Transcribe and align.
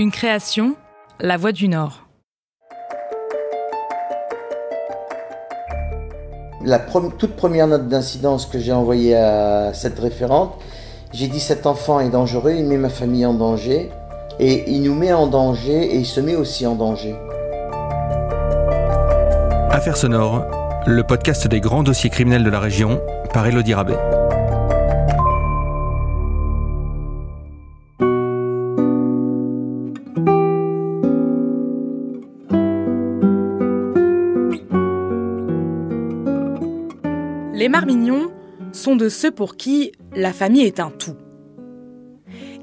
Une 0.00 0.10
création, 0.10 0.74
La 1.20 1.36
Voix 1.36 1.52
du 1.52 1.68
Nord. 1.68 2.08
La 6.64 6.80
toute 6.80 7.36
première 7.36 7.68
note 7.68 7.88
d'incidence 7.88 8.46
que 8.46 8.58
j'ai 8.58 8.72
envoyée 8.72 9.14
à 9.14 9.72
cette 9.72 9.96
référente, 10.00 10.58
j'ai 11.12 11.28
dit 11.28 11.38
cet 11.38 11.64
enfant 11.64 12.00
est 12.00 12.08
dangereux, 12.08 12.54
il 12.56 12.64
met 12.64 12.76
ma 12.76 12.88
famille 12.88 13.24
en 13.24 13.34
danger, 13.34 13.90
et 14.40 14.68
il 14.68 14.82
nous 14.82 14.96
met 14.96 15.12
en 15.12 15.28
danger 15.28 15.94
et 15.94 15.96
il 15.98 16.06
se 16.06 16.20
met 16.20 16.34
aussi 16.34 16.66
en 16.66 16.74
danger. 16.74 17.14
Affaires 19.70 19.96
sonores, 19.96 20.42
le 20.86 21.04
podcast 21.04 21.46
des 21.46 21.60
grands 21.60 21.84
dossiers 21.84 22.10
criminels 22.10 22.42
de 22.42 22.50
la 22.50 22.58
région 22.58 23.00
par 23.32 23.46
Elodie 23.46 23.74
Rabet. 23.74 24.13
De 38.96 39.08
ceux 39.08 39.30
pour 39.30 39.56
qui 39.56 39.92
la 40.14 40.32
famille 40.32 40.64
est 40.64 40.80
un 40.80 40.90
tout. 40.90 41.16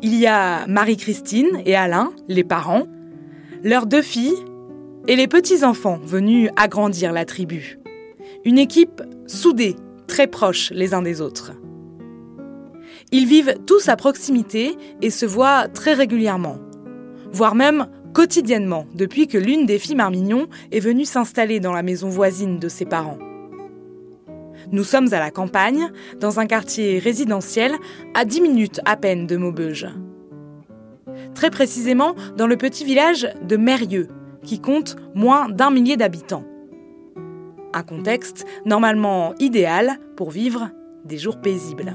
Il 0.02 0.16
y 0.16 0.26
a 0.26 0.66
Marie-Christine 0.68 1.62
et 1.66 1.76
Alain, 1.76 2.12
les 2.28 2.44
parents, 2.44 2.88
leurs 3.64 3.86
deux 3.86 4.02
filles 4.02 4.34
et 5.08 5.16
les 5.16 5.28
petits-enfants 5.28 6.00
venus 6.04 6.50
agrandir 6.56 7.12
la 7.12 7.26
tribu. 7.26 7.80
Une 8.46 8.58
équipe 8.58 9.02
soudée, 9.28 9.76
très 10.08 10.28
proche 10.28 10.72
les 10.72 10.94
uns 10.94 11.02
des 11.02 11.22
autres. 11.22 11.52
Ils 13.12 13.28
vivent 13.28 13.56
tous 13.68 13.90
à 13.90 13.96
proximité 13.96 14.76
et 15.02 15.10
se 15.10 15.26
voient 15.26 15.68
très 15.68 15.94
régulièrement, 15.94 16.58
voire 17.32 17.56
même 17.56 17.88
quotidiennement 18.14 18.88
depuis 18.96 19.28
que 19.28 19.38
l'une 19.38 19.66
des 19.66 19.80
filles 19.80 19.96
Marmignon 19.96 20.48
est 20.72 20.80
venue 20.80 21.06
s'installer 21.06 21.60
dans 21.60 21.74
la 21.74 21.84
maison 21.84 22.10
voisine 22.10 22.60
de 22.60 22.70
ses 22.70 22.86
parents. 22.86 23.20
Nous 24.72 24.86
sommes 24.86 25.14
à 25.14 25.20
la 25.20 25.32
campagne, 25.32 25.92
dans 26.20 26.40
un 26.40 26.46
quartier 26.46 27.00
résidentiel, 27.00 27.74
à 28.14 28.24
10 28.24 28.42
minutes 28.42 28.82
à 28.86 28.96
peine 28.96 29.28
de 29.28 29.36
Maubeuge. 29.36 29.88
Très 31.36 31.50
précisément 31.50 32.16
dans 32.38 32.48
le 32.48 32.56
petit 32.56 32.86
village 32.86 33.28
de 33.44 33.58
Mérieux, 33.58 34.08
qui 34.44 34.60
compte 34.60 34.96
moins 35.14 35.50
d'un 35.50 35.72
millier 35.72 35.98
d'habitants. 35.98 36.46
Un 37.74 37.84
contexte 37.84 38.46
normalement 38.66 39.34
idéal 39.40 40.00
pour 40.16 40.32
vivre 40.32 40.70
des 41.04 41.18
jours 41.18 41.42
paisibles. 41.42 41.94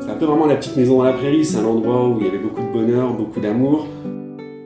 C'est 0.00 0.10
un 0.10 0.16
peu 0.16 0.24
vraiment 0.24 0.46
la 0.46 0.56
petite 0.56 0.76
maison 0.76 0.98
dans 0.98 1.04
la 1.04 1.12
prairie, 1.12 1.44
c'est 1.44 1.58
un 1.58 1.64
endroit 1.64 2.08
où 2.08 2.20
il 2.20 2.26
y 2.26 2.28
avait 2.28 2.38
beaucoup 2.38 2.62
de 2.62 2.72
bonheur, 2.72 3.12
beaucoup 3.12 3.40
d'amour. 3.40 3.86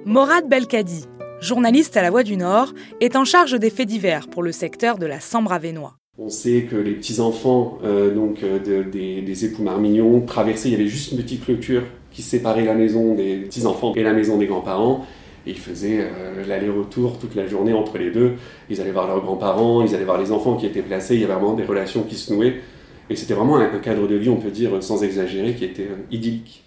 Morad 0.05 0.49
Belkadi, 0.49 1.07
journaliste 1.41 1.97
à 1.97 2.03
La 2.03 2.11
Voix 2.11 2.23
du 2.23 2.37
Nord, 2.37 2.73
est 3.01 3.17
en 3.17 3.25
charge 3.25 3.59
des 3.59 3.71
faits 3.71 3.89
divers 3.89 4.29
pour 4.29 4.43
le 4.43 4.53
secteur 4.53 4.99
de 4.99 5.07
la 5.07 5.21
Sambre-Avenois. 5.21 5.98
On 6.21 6.31
sait 6.31 6.63
que 6.69 6.75
les 6.75 6.95
petits-enfants 6.95 7.79
euh, 7.85 8.13
donc 8.13 8.43
euh, 8.43 8.59
des, 8.59 9.45
époux 9.45 9.63
Marmignon 9.63 10.21
traversaient, 10.23 10.69
il 10.69 10.73
y 10.73 10.75
avait 10.75 10.89
juste 10.89 11.13
une 11.13 11.19
petite 11.19 11.45
clôture 11.45 11.85
qui 12.11 12.23
séparait 12.23 12.65
la 12.65 12.75
maison 12.75 13.15
des 13.15 13.37
petits-enfants 13.37 13.95
et 13.95 14.03
la 14.03 14.13
maison 14.13 14.37
des 14.37 14.47
grands-parents. 14.47 15.07
Et 15.47 15.51
ils 15.51 15.59
faisaient 15.59 16.01
euh, 16.01 16.45
l'aller-retour 16.45 17.21
toute 17.21 17.37
la 17.37 17.47
journée 17.47 17.73
entre 17.73 17.99
les 17.99 18.11
deux. 18.11 18.33
Ils 18.69 18.81
allaient 18.81 18.91
voir 18.91 19.07
leurs 19.07 19.23
grands-parents, 19.23 19.83
ils 19.83 19.95
allaient 19.95 20.05
voir 20.05 20.21
les 20.21 20.33
enfants 20.33 20.57
qui 20.57 20.67
étaient 20.67 20.83
placés, 20.83 21.15
il 21.15 21.21
y 21.21 21.25
avait 21.25 21.35
vraiment 21.35 21.55
des 21.55 21.65
relations 21.65 22.03
qui 22.03 22.17
se 22.17 22.35
nouaient. 22.35 22.63
Et 23.11 23.15
c'était 23.15 23.35
vraiment 23.35 23.57
un, 23.57 23.79
cadre 23.79 24.09
de 24.09 24.17
vie, 24.17 24.29
on 24.29 24.41
peut 24.41 24.51
dire, 24.51 24.83
sans 24.83 25.05
exagérer, 25.05 25.55
qui 25.55 25.65
était 25.65 25.89
idyllique. 26.11 26.65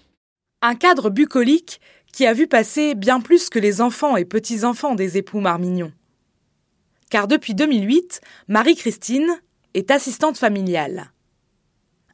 Un 0.62 0.76
cadre 0.76 1.10
bucolique 1.10 1.82
qui 2.14 2.26
a 2.26 2.34
vu 2.34 2.48
passer 2.48 2.96
bien 2.96 3.20
plus 3.20 3.50
que 3.50 3.60
les 3.60 3.82
enfants 3.82 4.16
et 4.16 4.24
petits-enfants 4.24 4.96
des 4.96 5.18
époux 5.18 5.42
Marmignon 5.42 5.92
car 7.12 7.28
depuis 7.28 7.54
2008, 7.54 8.22
Marie-Christine 8.48 9.30
est 9.74 9.92
assistante 9.92 10.38
familiale. 10.38 11.12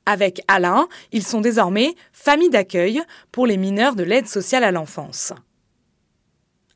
Avec 0.06 0.42
Alain, 0.48 0.88
ils 1.12 1.24
sont 1.24 1.42
désormais 1.42 1.96
famille 2.14 2.50
d'accueil 2.50 3.02
pour 3.32 3.46
les 3.46 3.58
mineurs 3.58 3.96
de 3.96 4.04
l'aide 4.04 4.28
sociale 4.28 4.64
à 4.64 4.72
l'enfance. 4.72 5.34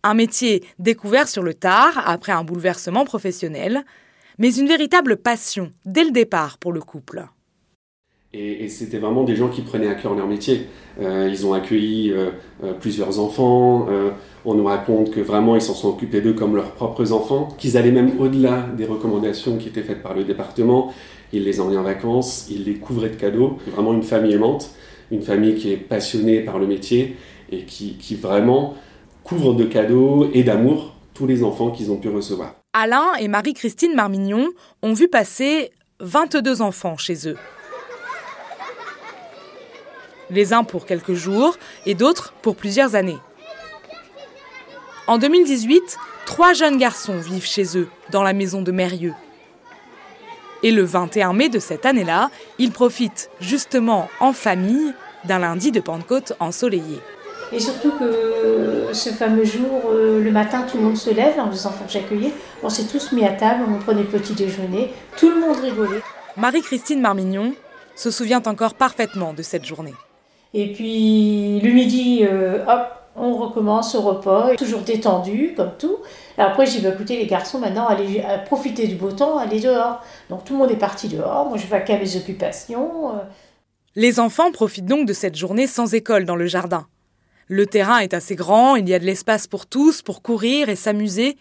Un 0.04 0.14
métier 0.16 0.66
découvert 0.80 1.28
sur 1.28 1.44
le 1.44 1.54
tard 1.54 2.02
après 2.06 2.32
un 2.32 2.44
bouleversement 2.44 3.06
professionnel, 3.06 3.86
mais 4.38 4.54
une 4.56 4.68
véritable 4.68 5.18
passion 5.18 5.72
dès 5.86 6.04
le 6.04 6.12
départ 6.12 6.58
pour 6.58 6.74
le 6.74 6.82
couple. 6.82 7.26
Et, 8.34 8.70
c'était 8.70 8.98
vraiment 8.98 9.26
des 9.26 9.36
gens 9.36 9.50
qui 9.50 9.62
prenaient 9.62 9.90
à 9.90 9.96
cœur 9.96 10.16
leur 10.16 10.26
métier. 10.26 10.68
Euh, 11.02 11.28
ils 11.30 11.46
ont 11.46 11.54
accueilli 11.54 12.12
euh, 12.12 12.30
euh, 12.64 12.72
plusieurs 12.74 13.20
enfants. 13.20 13.88
on 14.46 14.54
nous 14.54 14.64
raconte 14.64 15.12
que 15.12 15.20
vraiment 15.20 15.56
ils 15.56 15.62
s'en 15.62 15.74
sont 15.74 15.90
occupés 15.90 16.22
d'eux 16.22 16.34
comme 16.34 16.56
leurs 16.56 16.72
propres 16.72 17.12
enfants, 17.12 17.50
qu'ils 17.58 17.78
allaient 17.78 17.92
même 17.92 18.20
au-delà 18.20 18.68
des 18.78 18.86
recommandations 18.86 19.58
qui 19.58 19.68
étaient 19.68 19.84
faites 19.84 20.02
par 20.02 20.14
le 20.14 20.24
département. 20.24 20.94
Ils 21.34 21.44
les 21.44 21.60
emmenaient 21.60 21.78
en 21.78 21.84
vacances, 21.84 22.48
ils 22.50 22.64
les 22.64 22.76
couvraient 22.76 23.10
de 23.10 23.16
cadeaux. 23.16 23.58
Vraiment 23.68 23.94
une 23.94 24.04
famille 24.04 24.34
aimante, 24.34 24.72
une 25.12 25.22
famille 25.22 25.56
qui 25.56 25.72
est 25.72 25.78
passionnée 25.78 26.40
par 26.40 26.58
le 26.58 26.68
métier 26.68 27.18
et 27.52 27.64
qui, 27.64 27.96
qui 27.98 28.16
vraiment 28.16 28.76
couvre 29.24 29.54
de 29.54 29.66
cadeaux 29.66 30.30
et 30.34 30.44
d'amour 30.44 30.96
tous 31.14 31.28
les 31.28 31.44
enfants 31.44 31.70
qu'ils 31.70 31.92
ont 31.92 31.98
pu 31.98 32.10
recevoir. 32.10 32.56
Alain 32.74 33.14
et 33.20 33.28
Marie-Christine 33.28 33.94
Marmignon 33.94 34.48
ont 34.82 34.94
vu 34.94 35.10
passer 35.10 35.72
22 36.00 36.62
enfants 36.62 36.96
chez 36.98 37.28
eux 37.28 37.36
les 40.32 40.54
uns 40.54 40.64
pour 40.64 40.86
quelques 40.86 41.14
jours 41.14 41.58
et 41.86 41.94
d'autres 41.94 42.34
pour 42.42 42.56
plusieurs 42.56 42.96
années. 42.96 43.20
En 45.08 45.18
2018, 45.18 45.98
trois 46.26 46.54
jeunes 46.54 46.78
garçons 46.78 47.18
vivent 47.18 47.46
chez 47.46 47.78
eux, 47.78 47.90
dans 48.12 48.24
la 48.24 48.34
maison 48.34 48.62
de 48.62 48.72
Mérieux. 48.72 49.14
Et 50.64 50.72
le 50.72 50.84
21 50.84 51.34
mai 51.34 51.50
de 51.50 51.60
cette 51.60 51.86
année-là, 51.86 52.30
ils 52.60 52.72
profitent 52.72 53.30
justement 53.40 54.10
en 54.20 54.32
famille 54.32 54.94
d'un 55.26 55.40
lundi 55.40 55.72
de 55.72 55.80
Pentecôte 55.80 56.34
ensoleillé. 56.40 57.00
Et 57.52 57.60
surtout 57.60 57.92
que 57.92 58.94
ce 58.94 59.10
fameux 59.10 59.44
jour, 59.44 59.82
euh, 59.90 60.24
le 60.24 60.32
matin, 60.32 60.62
tout 60.62 60.78
le 60.78 60.84
monde 60.84 60.98
se 60.98 61.10
lève 61.10 61.38
en 61.40 61.52
faisant 61.52 61.72
faire 61.72 61.90
j'accueillais. 61.90 62.32
On 62.64 62.70
s'est 62.70 62.86
tous 62.86 63.12
mis 63.12 63.26
à 63.26 63.32
table, 63.32 63.66
on 63.68 63.80
prenait 63.80 64.04
petit 64.04 64.34
déjeuner, 64.34 64.94
tout 65.18 65.30
le 65.30 65.42
monde 65.42 65.58
rigolait. 65.58 66.02
Marie-Christine 66.38 67.02
Marmignon 67.02 67.54
se 67.96 68.10
souvient 68.10 68.42
encore 68.46 68.76
parfaitement 68.76 69.34
de 69.34 69.42
cette 69.42 69.66
journée. 69.66 69.94
Et 70.54 70.74
puis 70.74 71.60
le 71.62 71.72
midi, 71.72 72.22
euh, 72.24 72.66
hop, 72.66 72.88
on 73.16 73.36
recommence 73.36 73.96
au 73.96 74.02
repas, 74.02 74.56
toujours 74.56 74.82
détendu 74.82 75.54
comme 75.56 75.72
tout. 75.78 75.98
Après, 76.38 76.66
j'ai 76.66 76.80
dit, 76.80 76.86
bah, 76.86 76.94
écoutez 76.94 77.18
les 77.18 77.28
garçons, 77.28 77.60
maintenant, 77.60 77.88
allez 77.88 78.24
profiter 78.46 78.88
du 78.88 78.96
beau 78.96 79.12
temps, 79.12 79.38
allez 79.38 79.60
dehors. 79.60 80.02
Donc 80.30 80.44
tout 80.44 80.54
le 80.54 80.60
monde 80.60 80.72
est 80.72 80.78
parti 80.78 81.08
dehors, 81.08 81.48
moi 81.48 81.58
je 81.58 81.68
vais 81.68 81.92
à 81.92 81.98
mes 81.98 82.16
occupations. 82.16 83.16
Euh. 83.16 83.20
Les 83.96 84.20
enfants 84.20 84.52
profitent 84.52 84.86
donc 84.86 85.06
de 85.06 85.14
cette 85.14 85.36
journée 85.36 85.68
sans 85.68 85.94
école 85.94 86.26
dans 86.26 86.36
le 86.36 86.46
jardin. 86.46 86.88
Le 87.48 87.66
terrain 87.66 88.00
est 88.00 88.14
assez 88.14 88.36
grand, 88.36 88.78
il 88.78 88.88
y 88.88 88.94
a 88.94 89.00
de 89.00 89.06
l'espace 89.06 89.46
pour 89.46 89.66
tous, 89.66 90.02
pour 90.02 90.22
courir 90.22 90.70
et 90.70 90.78
s'amuser. 90.78 91.38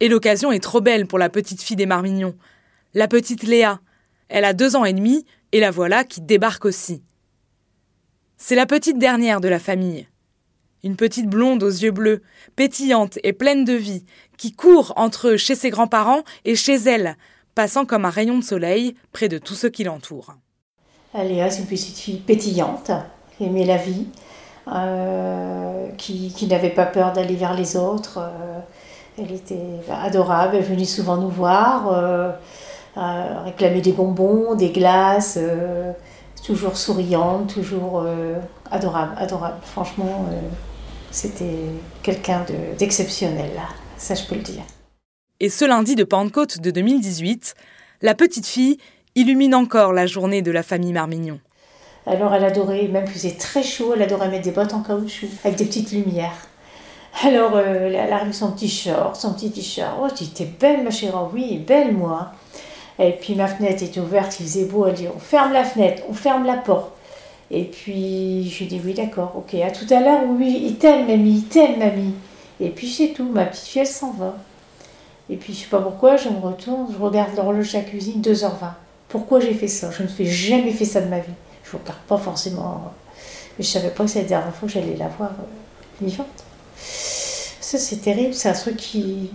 Et 0.00 0.08
l'occasion 0.08 0.50
est 0.50 0.62
trop 0.62 0.80
belle 0.80 1.06
pour 1.06 1.20
la 1.20 1.28
petite 1.28 1.62
fille 1.62 1.76
des 1.76 1.86
Marmignons, 1.86 2.34
la 2.94 3.06
petite 3.06 3.44
Léa. 3.44 3.78
Elle 4.28 4.44
a 4.44 4.52
deux 4.52 4.74
ans 4.74 4.84
et 4.84 4.92
demi, 4.92 5.24
et 5.52 5.60
la 5.60 5.70
voilà 5.70 6.02
qui 6.02 6.20
débarque 6.20 6.64
aussi. 6.64 7.02
C'est 8.38 8.54
la 8.54 8.66
petite 8.66 8.98
dernière 8.98 9.40
de 9.40 9.48
la 9.48 9.58
famille. 9.58 10.06
Une 10.84 10.96
petite 10.96 11.26
blonde 11.26 11.62
aux 11.62 11.70
yeux 11.70 11.90
bleus, 11.90 12.22
pétillante 12.54 13.18
et 13.24 13.32
pleine 13.32 13.64
de 13.64 13.72
vie, 13.72 14.04
qui 14.36 14.52
court 14.52 14.92
entre 14.96 15.36
chez 15.36 15.54
ses 15.54 15.70
grands-parents 15.70 16.22
et 16.44 16.54
chez 16.54 16.74
elle, 16.74 17.16
passant 17.54 17.86
comme 17.86 18.04
un 18.04 18.10
rayon 18.10 18.38
de 18.38 18.44
soleil 18.44 18.94
près 19.12 19.28
de 19.28 19.38
tous 19.38 19.54
ceux 19.54 19.70
qui 19.70 19.84
l'entourent. 19.84 20.34
Aléa, 21.14 21.50
c'est 21.50 21.62
une 21.62 21.66
petite 21.66 21.96
fille 21.96 22.18
pétillante, 22.18 22.90
aimait 23.40 23.64
la 23.64 23.78
vie, 23.78 24.06
euh, 24.70 25.88
qui, 25.96 26.46
n'avait 26.46 26.68
pas 26.68 26.86
peur 26.86 27.14
d'aller 27.14 27.36
vers 27.36 27.54
les 27.54 27.74
autres. 27.74 28.18
Euh, 28.18 28.58
elle 29.18 29.32
était 29.32 29.80
adorable, 29.90 30.56
elle 30.56 30.64
venait 30.64 30.84
souvent 30.84 31.16
nous 31.16 31.30
voir, 31.30 31.90
euh, 31.90 32.32
réclamer 33.44 33.80
des 33.80 33.92
bonbons, 33.92 34.54
des 34.56 34.68
glaces 34.68 35.38
toujours 36.46 36.76
souriante, 36.76 37.54
toujours 37.54 38.02
euh, 38.04 38.36
adorable, 38.70 39.12
adorable. 39.18 39.56
Franchement, 39.62 40.26
euh, 40.30 40.40
c'était 41.10 41.58
quelqu'un 42.02 42.44
d'exceptionnel, 42.78 43.50
ça 43.96 44.14
je 44.14 44.24
peux 44.24 44.36
le 44.36 44.42
dire. 44.42 44.62
Et 45.40 45.50
ce 45.50 45.64
lundi 45.64 45.96
de 45.96 46.04
Pentecôte 46.04 46.60
de 46.60 46.70
2018, 46.70 47.54
la 48.02 48.14
petite 48.14 48.46
fille 48.46 48.78
illumine 49.16 49.54
encore 49.54 49.92
la 49.92 50.06
journée 50.06 50.40
de 50.40 50.52
la 50.52 50.62
famille 50.62 50.92
Marmignon. 50.92 51.40
Alors 52.06 52.32
elle 52.32 52.44
adorait, 52.44 52.86
même 52.86 53.04
qu'il 53.04 53.14
faisait 53.14 53.36
très 53.36 53.64
chaud, 53.64 53.94
elle 53.94 54.02
adorait 54.02 54.28
mettre 54.28 54.44
des 54.44 54.52
bottes 54.52 54.72
en 54.72 54.82
caoutchouc 54.82 55.26
avec 55.44 55.58
des 55.58 55.64
petites 55.64 55.90
lumières. 55.90 56.46
Alors 57.24 57.52
euh, 57.56 57.90
elle 57.92 58.12
a 58.12 58.18
remis 58.18 58.34
son 58.34 58.52
petit 58.52 58.68
short, 58.68 59.16
son 59.16 59.34
petit 59.34 59.50
t-shirt. 59.50 59.96
Oh, 60.00 60.06
tu 60.14 60.24
étais 60.24 60.44
belle 60.44 60.84
ma 60.84 60.90
chérie, 60.90 61.14
oui, 61.32 61.58
belle 61.66 61.92
moi. 61.92 62.32
Et 62.98 63.12
puis 63.12 63.34
ma 63.34 63.46
fenêtre 63.46 63.82
était 63.82 64.00
ouverte, 64.00 64.38
il 64.40 64.46
faisait 64.46 64.64
beau. 64.64 64.86
Elle 64.86 64.94
dit 64.94 65.08
on 65.14 65.18
ferme 65.18 65.52
la 65.52 65.64
fenêtre, 65.64 66.02
on 66.08 66.14
ferme 66.14 66.46
la 66.46 66.56
porte. 66.56 66.92
Et 67.50 67.64
puis 67.64 68.48
je 68.48 68.58
lui 68.60 68.66
dis 68.66 68.80
oui, 68.84 68.94
d'accord, 68.94 69.32
ok, 69.36 69.54
à 69.54 69.70
tout 69.70 69.86
à 69.92 70.00
l'heure, 70.00 70.22
oui, 70.28 70.62
il 70.64 70.76
t'aime, 70.76 71.06
mamie, 71.06 71.38
il 71.38 71.44
t'aime, 71.44 71.78
mamie. 71.78 72.14
Et 72.60 72.70
puis 72.70 72.88
c'est 72.88 73.08
tout, 73.08 73.28
ma 73.28 73.44
petite 73.44 73.66
fille, 73.66 73.82
elle 73.82 73.86
s'en 73.86 74.12
va. 74.12 74.36
Et 75.28 75.36
puis 75.36 75.52
je 75.52 75.60
sais 75.60 75.68
pas 75.68 75.80
pourquoi, 75.80 76.16
je 76.16 76.28
me 76.28 76.38
retourne, 76.38 76.86
je 76.92 76.98
regarde 77.02 77.36
l'horloge 77.36 77.72
de 77.72 77.78
la 77.78 77.84
cuisine, 77.84 78.22
2h20. 78.22 78.50
Pourquoi 79.08 79.40
j'ai 79.40 79.54
fait 79.54 79.68
ça? 79.68 79.90
Je 79.90 80.02
ne 80.02 80.08
fais 80.08 80.26
jamais 80.26 80.72
fait 80.72 80.84
ça 80.84 81.00
de 81.00 81.08
ma 81.08 81.20
vie. 81.20 81.32
Je 81.64 81.76
ne 81.76 81.82
regarde 81.82 82.00
pas 82.08 82.18
forcément. 82.18 82.92
Mais 83.58 83.64
je 83.64 83.68
savais 83.68 83.90
pas 83.90 84.04
que 84.04 84.10
c'était 84.10 84.22
la 84.22 84.28
dernière 84.28 84.54
fois 84.54 84.68
que 84.68 84.74
j'allais 84.74 84.96
la 84.96 85.08
voir 85.08 85.30
euh, 85.30 86.04
vivante. 86.04 86.44
Ça, 86.78 87.78
c'est 87.78 87.96
terrible, 87.96 88.34
c'est 88.34 88.48
un 88.48 88.52
truc 88.52 88.76
qui. 88.76 89.30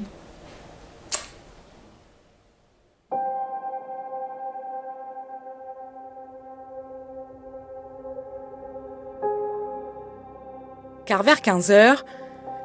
Car 11.11 11.23
vers 11.23 11.41
15 11.41 11.71
heures, 11.71 12.05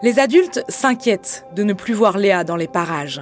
les 0.04 0.20
adultes 0.20 0.62
s'inquiètent 0.68 1.44
de 1.56 1.64
ne 1.64 1.72
plus 1.72 1.94
voir 1.94 2.16
Léa 2.16 2.44
dans 2.44 2.54
les 2.54 2.68
parages. 2.68 3.20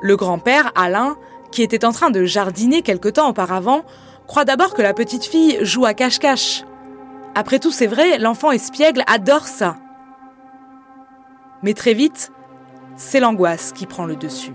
Le 0.00 0.16
grand-père, 0.16 0.70
Alain, 0.76 1.16
qui 1.50 1.64
était 1.64 1.84
en 1.84 1.90
train 1.90 2.12
de 2.12 2.24
jardiner 2.24 2.82
quelque 2.82 3.08
temps 3.08 3.28
auparavant, 3.28 3.82
croit 4.28 4.44
d'abord 4.44 4.74
que 4.74 4.80
la 4.80 4.94
petite 4.94 5.24
fille 5.24 5.58
joue 5.62 5.86
à 5.86 5.94
cache-cache. 5.94 6.62
Après 7.34 7.58
tout, 7.58 7.72
c'est 7.72 7.88
vrai, 7.88 8.18
l'enfant 8.18 8.52
espiègle 8.52 9.02
adore 9.08 9.48
ça. 9.48 9.74
Mais 11.64 11.74
très 11.74 11.94
vite, 11.94 12.30
c'est 12.94 13.18
l'angoisse 13.18 13.72
qui 13.72 13.86
prend 13.86 14.06
le 14.06 14.14
dessus. 14.14 14.54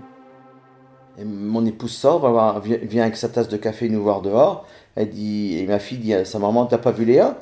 mon 1.22 1.66
épouse 1.66 1.92
sort, 1.92 2.62
vient 2.62 3.02
avec 3.02 3.16
sa 3.16 3.28
tasse 3.28 3.48
de 3.48 3.58
café 3.58 3.90
nous 3.90 4.02
voir 4.02 4.22
dehors. 4.22 4.64
Elle 4.96 5.10
dit, 5.10 5.62
ma 5.68 5.78
fille 5.78 5.98
dit 5.98 6.14
à 6.14 6.24
sa 6.24 6.38
maman, 6.38 6.64
t'as 6.64 6.78
pas 6.78 6.90
vu 6.90 7.04
Léa? 7.04 7.36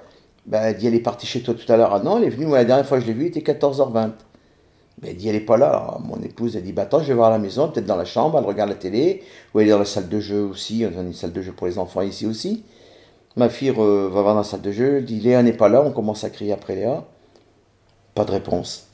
Ben, 0.46 0.62
Elle 0.62 0.76
dit, 0.76 0.86
elle 0.86 0.94
est 0.94 1.00
partie 1.00 1.26
chez 1.26 1.42
toi 1.42 1.54
tout 1.54 1.70
à 1.72 1.76
l'heure. 1.76 1.94
Ah 1.94 2.00
non, 2.00 2.18
elle 2.18 2.24
est 2.24 2.30
venue, 2.30 2.46
moi 2.46 2.58
la 2.58 2.64
dernière 2.64 2.86
fois 2.86 2.98
que 2.98 3.04
je 3.04 3.08
l'ai 3.08 3.14
vue, 3.14 3.26
il 3.26 3.36
était 3.36 3.52
14h20. 3.52 4.12
Mais 5.00 5.10
elle 5.10 5.16
dit, 5.16 5.28
elle 5.28 5.34
n'est 5.34 5.40
pas 5.40 5.56
là. 5.56 5.98
mon 6.04 6.20
épouse, 6.22 6.56
elle 6.56 6.62
dit, 6.62 6.72
bah 6.72 6.82
attends, 6.82 7.00
je 7.00 7.08
vais 7.08 7.14
voir 7.14 7.28
à 7.28 7.32
la 7.32 7.38
maison, 7.38 7.68
peut-être 7.68 7.86
dans 7.86 7.96
la 7.96 8.04
chambre, 8.04 8.38
elle 8.38 8.44
regarde 8.44 8.70
la 8.70 8.76
télé, 8.76 9.22
ou 9.54 9.60
elle 9.60 9.68
est 9.68 9.70
dans 9.70 9.78
la 9.78 9.84
salle 9.84 10.08
de 10.08 10.20
jeu 10.20 10.42
aussi, 10.42 10.86
on 10.86 10.98
a 10.98 11.02
une 11.02 11.14
salle 11.14 11.32
de 11.32 11.42
jeu 11.42 11.52
pour 11.52 11.66
les 11.66 11.78
enfants 11.78 12.02
ici 12.02 12.26
aussi. 12.26 12.64
Ma 13.36 13.48
fille 13.48 13.70
va 13.70 14.08
voir 14.08 14.24
dans 14.24 14.34
la 14.36 14.44
salle 14.44 14.60
de 14.60 14.72
jeu, 14.72 14.98
elle 14.98 15.04
dit, 15.04 15.20
Léa 15.20 15.42
n'est 15.42 15.54
pas 15.54 15.68
là, 15.68 15.82
on 15.82 15.90
commence 15.92 16.24
à 16.24 16.30
crier 16.30 16.52
après 16.52 16.76
Léa. 16.76 17.04
Pas 18.14 18.24
de 18.24 18.30
réponse. 18.30 18.88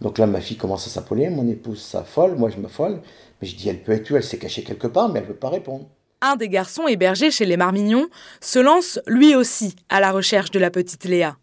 Donc 0.00 0.18
là, 0.18 0.26
ma 0.26 0.40
fille 0.40 0.56
commence 0.56 0.86
à 0.86 0.90
s'appeler, 0.90 1.30
mon 1.30 1.48
épouse 1.48 1.80
s'affole, 1.80 2.36
moi 2.36 2.50
je 2.50 2.58
m'affole. 2.58 3.00
Mais 3.40 3.48
je 3.48 3.56
dis, 3.56 3.68
elle 3.68 3.82
peut 3.82 3.92
être 3.92 4.10
où? 4.10 4.16
Elle 4.16 4.24
s'est 4.24 4.38
cachée 4.38 4.64
quelque 4.64 4.86
part, 4.86 5.08
mais 5.08 5.20
elle 5.20 5.26
ne 5.26 5.30
veut 5.30 5.36
pas 5.36 5.48
répondre. 5.48 5.86
Un 6.20 6.34
des 6.34 6.48
garçons 6.48 6.88
hébergés 6.88 7.30
chez 7.30 7.44
les 7.44 7.56
Marmignons 7.56 8.08
se 8.40 8.58
lance 8.58 8.98
lui 9.06 9.36
aussi 9.36 9.76
à 9.88 10.00
la 10.00 10.10
recherche 10.10 10.50
de 10.50 10.58
la 10.58 10.70
petite 10.70 11.04
Léa. 11.04 11.36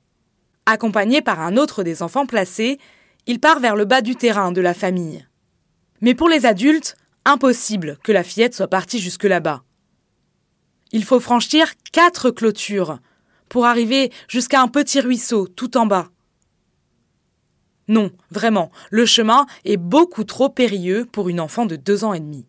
Accompagné 0.66 1.22
par 1.22 1.40
un 1.40 1.56
autre 1.56 1.84
des 1.84 2.04
enfants 2.04 2.26
placés, 2.26 2.80
il 3.26 3.40
part 3.40 3.60
vers 3.60 3.78
le 3.78 3.86
bas 3.86 4.02
du 4.02 4.16
terrain 4.16 4.52
de 4.52 4.60
la 4.60 4.74
famille. 4.74 5.26
Mais 6.02 6.14
pour 6.14 6.28
les 6.28 6.46
adultes, 6.46 6.98
impossible 7.24 7.98
que 8.04 8.12
la 8.12 8.24
fillette 8.24 8.54
soit 8.54 8.68
partie 8.68 9.00
jusque 9.00 9.24
là-bas. 9.24 9.64
Il 10.92 11.06
faut 11.06 11.22
franchir 11.22 11.72
quatre 11.94 12.30
clôtures 12.30 13.00
pour 13.48 13.66
arriver 13.66 14.12
jusqu'à 14.28 14.62
un 14.62 14.68
petit 14.68 15.00
ruisseau 15.00 15.48
tout 15.48 15.78
en 15.78 15.86
bas. 15.86 16.10
Non, 17.88 18.12
vraiment, 18.30 18.72
le 18.90 19.06
chemin 19.06 19.46
est 19.64 19.78
beaucoup 19.78 20.24
trop 20.24 20.50
périlleux 20.50 21.06
pour 21.06 21.30
une 21.30 21.40
enfant 21.40 21.66
de 21.66 21.76
deux 21.76 22.04
ans 22.04 22.14
et 22.14 22.20
demi. 22.20 22.46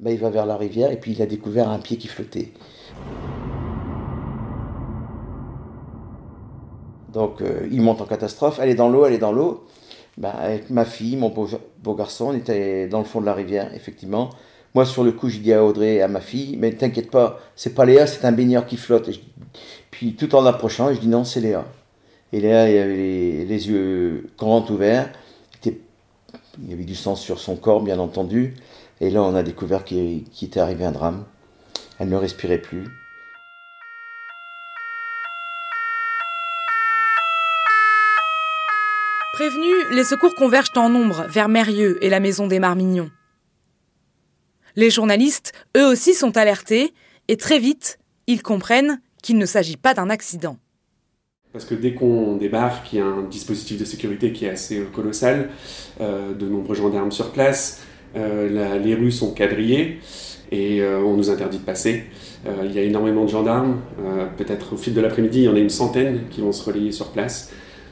Ben, 0.00 0.12
il 0.12 0.18
va 0.20 0.30
vers 0.30 0.46
la 0.46 0.56
rivière 0.56 0.92
et 0.92 0.96
puis 0.96 1.10
il 1.10 1.22
a 1.22 1.26
découvert 1.26 1.68
un 1.68 1.80
pied 1.80 1.96
qui 1.96 2.06
flottait. 2.06 2.52
Donc 7.12 7.40
euh, 7.40 7.66
il 7.72 7.80
monte 7.80 8.00
en 8.00 8.04
catastrophe, 8.04 8.60
elle 8.62 8.68
est 8.68 8.76
dans 8.76 8.88
l'eau, 8.88 9.06
elle 9.06 9.14
est 9.14 9.18
dans 9.18 9.32
l'eau. 9.32 9.64
Ben, 10.16 10.30
avec 10.30 10.70
ma 10.70 10.84
fille, 10.84 11.16
mon 11.16 11.30
beau, 11.30 11.94
garçon, 11.94 12.26
on 12.28 12.34
était 12.34 12.86
dans 12.86 12.98
le 12.98 13.04
fond 13.04 13.20
de 13.20 13.26
la 13.26 13.34
rivière, 13.34 13.74
effectivement. 13.74 14.30
Moi, 14.74 14.84
sur 14.84 15.02
le 15.02 15.10
coup, 15.10 15.28
je 15.28 15.38
dis 15.38 15.52
à 15.52 15.64
Audrey 15.64 15.96
et 15.96 16.02
à 16.02 16.08
ma 16.08 16.20
fille, 16.20 16.56
mais 16.56 16.72
t'inquiète 16.72 17.10
pas, 17.10 17.40
c'est 17.56 17.74
pas 17.74 17.84
Léa, 17.84 18.06
c'est 18.06 18.24
un 18.24 18.32
baigneur 18.32 18.66
qui 18.66 18.76
flotte. 18.76 19.10
puis 19.90 20.14
tout 20.14 20.32
en 20.36 20.46
approchant, 20.46 20.94
je 20.94 21.00
dis 21.00 21.08
non, 21.08 21.24
c'est 21.24 21.40
Léa. 21.40 21.64
Et 22.32 22.40
Léa, 22.40 22.70
il 22.70 22.78
avait 22.78 23.44
les, 23.46 23.68
yeux 23.68 24.30
grands 24.38 24.64
ouverts. 24.70 25.10
Il, 25.64 26.70
y 26.70 26.72
avait 26.72 26.84
du 26.84 26.94
sang 26.94 27.16
sur 27.16 27.38
son 27.38 27.56
corps, 27.56 27.82
bien 27.82 27.98
entendu. 27.98 28.54
Et 29.00 29.10
là, 29.10 29.22
on 29.22 29.34
a 29.34 29.42
découvert 29.42 29.84
qu'il 29.84 30.24
était 30.42 30.60
arrivé 30.60 30.84
un 30.84 30.92
drame. 30.92 31.24
Elle 31.98 32.08
ne 32.08 32.16
respirait 32.16 32.58
plus. 32.58 32.84
Prévenus, 39.34 39.86
les 39.92 40.02
secours 40.02 40.34
convergent 40.34 40.76
en 40.76 40.88
nombre 40.88 41.24
vers 41.28 41.48
Mérieux 41.48 41.96
et 42.02 42.10
la 42.10 42.18
maison 42.18 42.48
des 42.48 42.58
Marmignons. 42.58 43.10
Les 44.74 44.90
journalistes, 44.90 45.52
eux 45.76 45.86
aussi, 45.86 46.12
sont 46.12 46.36
alertés 46.36 46.92
et 47.28 47.36
très 47.36 47.60
vite, 47.60 47.98
ils 48.26 48.42
comprennent 48.42 49.00
qu'il 49.22 49.38
ne 49.38 49.46
s'agit 49.46 49.76
pas 49.76 49.94
d'un 49.94 50.10
accident. 50.10 50.56
Parce 51.52 51.64
que 51.64 51.74
dès 51.74 51.94
qu'on 51.94 52.36
débarque, 52.36 52.92
il 52.92 52.98
y 52.98 53.00
a 53.00 53.06
un 53.06 53.22
dispositif 53.22 53.78
de 53.78 53.84
sécurité 53.84 54.32
qui 54.32 54.44
est 54.44 54.50
assez 54.50 54.80
colossal, 54.92 55.50
euh, 56.00 56.34
de 56.34 56.48
nombreux 56.48 56.74
gendarmes 56.74 57.12
sur 57.12 57.30
place, 57.32 57.82
euh, 58.16 58.78
les 58.78 58.94
rues 58.94 59.12
sont 59.12 59.32
quadrillées 59.32 59.98
et 60.50 60.80
euh, 60.80 61.00
on 61.00 61.14
nous 61.14 61.30
interdit 61.30 61.58
de 61.58 61.64
passer. 61.64 62.04
il 62.64 62.72
y 62.72 62.78
a 62.78 62.82
énormément 62.82 63.24
de 63.24 63.30
gendarmes, 63.30 63.80
peut-être 64.38 64.74
au 64.74 64.76
fil 64.76 64.94
de 64.94 65.00
l'après-midi, 65.00 65.40
il 65.40 65.44
y 65.44 65.48
en 65.48 65.56
a 65.56 65.58
une 65.58 65.68
centaine 65.68 66.20
qui 66.30 66.40
vont 66.40 66.52
se 66.52 66.64
relayer 66.64 66.92
sur 66.92 67.08
place. 67.08 67.50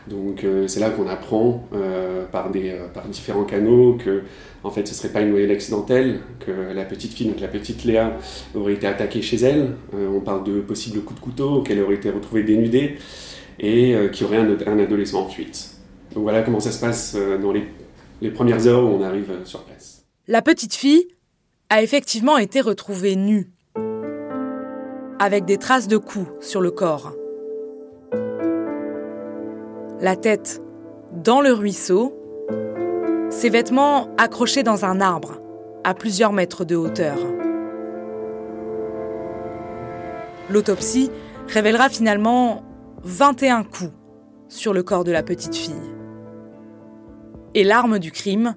Donc 0.08 0.44
euh, 0.44 0.68
c'est 0.68 0.80
là 0.80 0.90
qu'on 0.90 1.08
apprend 1.08 1.66
euh, 1.74 2.24
par, 2.30 2.50
des, 2.50 2.70
euh, 2.70 2.86
par 2.92 3.06
différents 3.08 3.44
canaux 3.44 3.98
que 4.02 4.22
en 4.62 4.70
fait 4.70 4.86
ce 4.86 4.94
serait 4.94 5.08
pas 5.08 5.20
une 5.20 5.30
noyade 5.30 5.50
accidentelle, 5.50 6.20
que 6.44 6.72
la 6.74 6.84
petite 6.84 7.12
fille, 7.12 7.26
donc 7.26 7.40
la 7.40 7.48
petite 7.48 7.84
Léa, 7.84 8.16
aurait 8.54 8.74
été 8.74 8.86
attaquée 8.86 9.22
chez 9.22 9.36
elle. 9.36 9.72
on 9.92 10.20
parle 10.20 10.44
de 10.44 10.60
possibles 10.60 11.00
coups 11.00 11.20
de 11.20 11.24
couteau, 11.24 11.62
qu'elle 11.62 11.80
aurait 11.80 11.94
été 11.94 12.10
retrouvée 12.10 12.42
dénudée 12.42 12.96
et 13.60 13.94
qu'il 14.12 14.26
y 14.26 14.28
aurait 14.28 14.38
un, 14.38 14.78
adolescent 14.78 15.22
en 15.22 15.28
fuite. 15.28 15.70
Donc 16.14 16.24
voilà 16.24 16.42
comment 16.42 16.60
ça 16.60 16.72
se 16.72 16.80
passe 16.80 17.16
dans 17.40 17.52
les, 17.52 17.64
les 18.20 18.30
premières 18.30 18.66
heures 18.66 18.84
où 18.84 18.88
on 18.88 19.02
arrive 19.02 19.30
sur 19.44 19.62
place. 19.62 19.95
La 20.28 20.42
petite 20.42 20.74
fille 20.74 21.08
a 21.70 21.82
effectivement 21.82 22.38
été 22.38 22.60
retrouvée 22.60 23.16
nue, 23.16 23.52
avec 25.18 25.44
des 25.44 25.56
traces 25.56 25.88
de 25.88 25.96
coups 25.96 26.30
sur 26.40 26.60
le 26.60 26.70
corps 26.70 27.12
la 30.00 30.16
tête 30.16 30.62
dans 31.12 31.40
le 31.40 31.52
ruisseau, 31.52 32.14
ses 33.30 33.48
vêtements 33.48 34.08
accrochés 34.18 34.62
dans 34.62 34.84
un 34.84 35.00
arbre 35.00 35.40
à 35.84 35.94
plusieurs 35.94 36.32
mètres 36.32 36.64
de 36.64 36.76
hauteur. 36.76 37.16
L'autopsie 40.50 41.10
révélera 41.48 41.88
finalement 41.88 42.62
21 43.04 43.64
coups 43.64 43.92
sur 44.48 44.72
le 44.72 44.82
corps 44.82 45.04
de 45.04 45.12
la 45.12 45.22
petite 45.22 45.56
fille. 45.56 45.74
Et 47.54 47.64
l'arme 47.64 47.98
du 47.98 48.12
crime, 48.12 48.54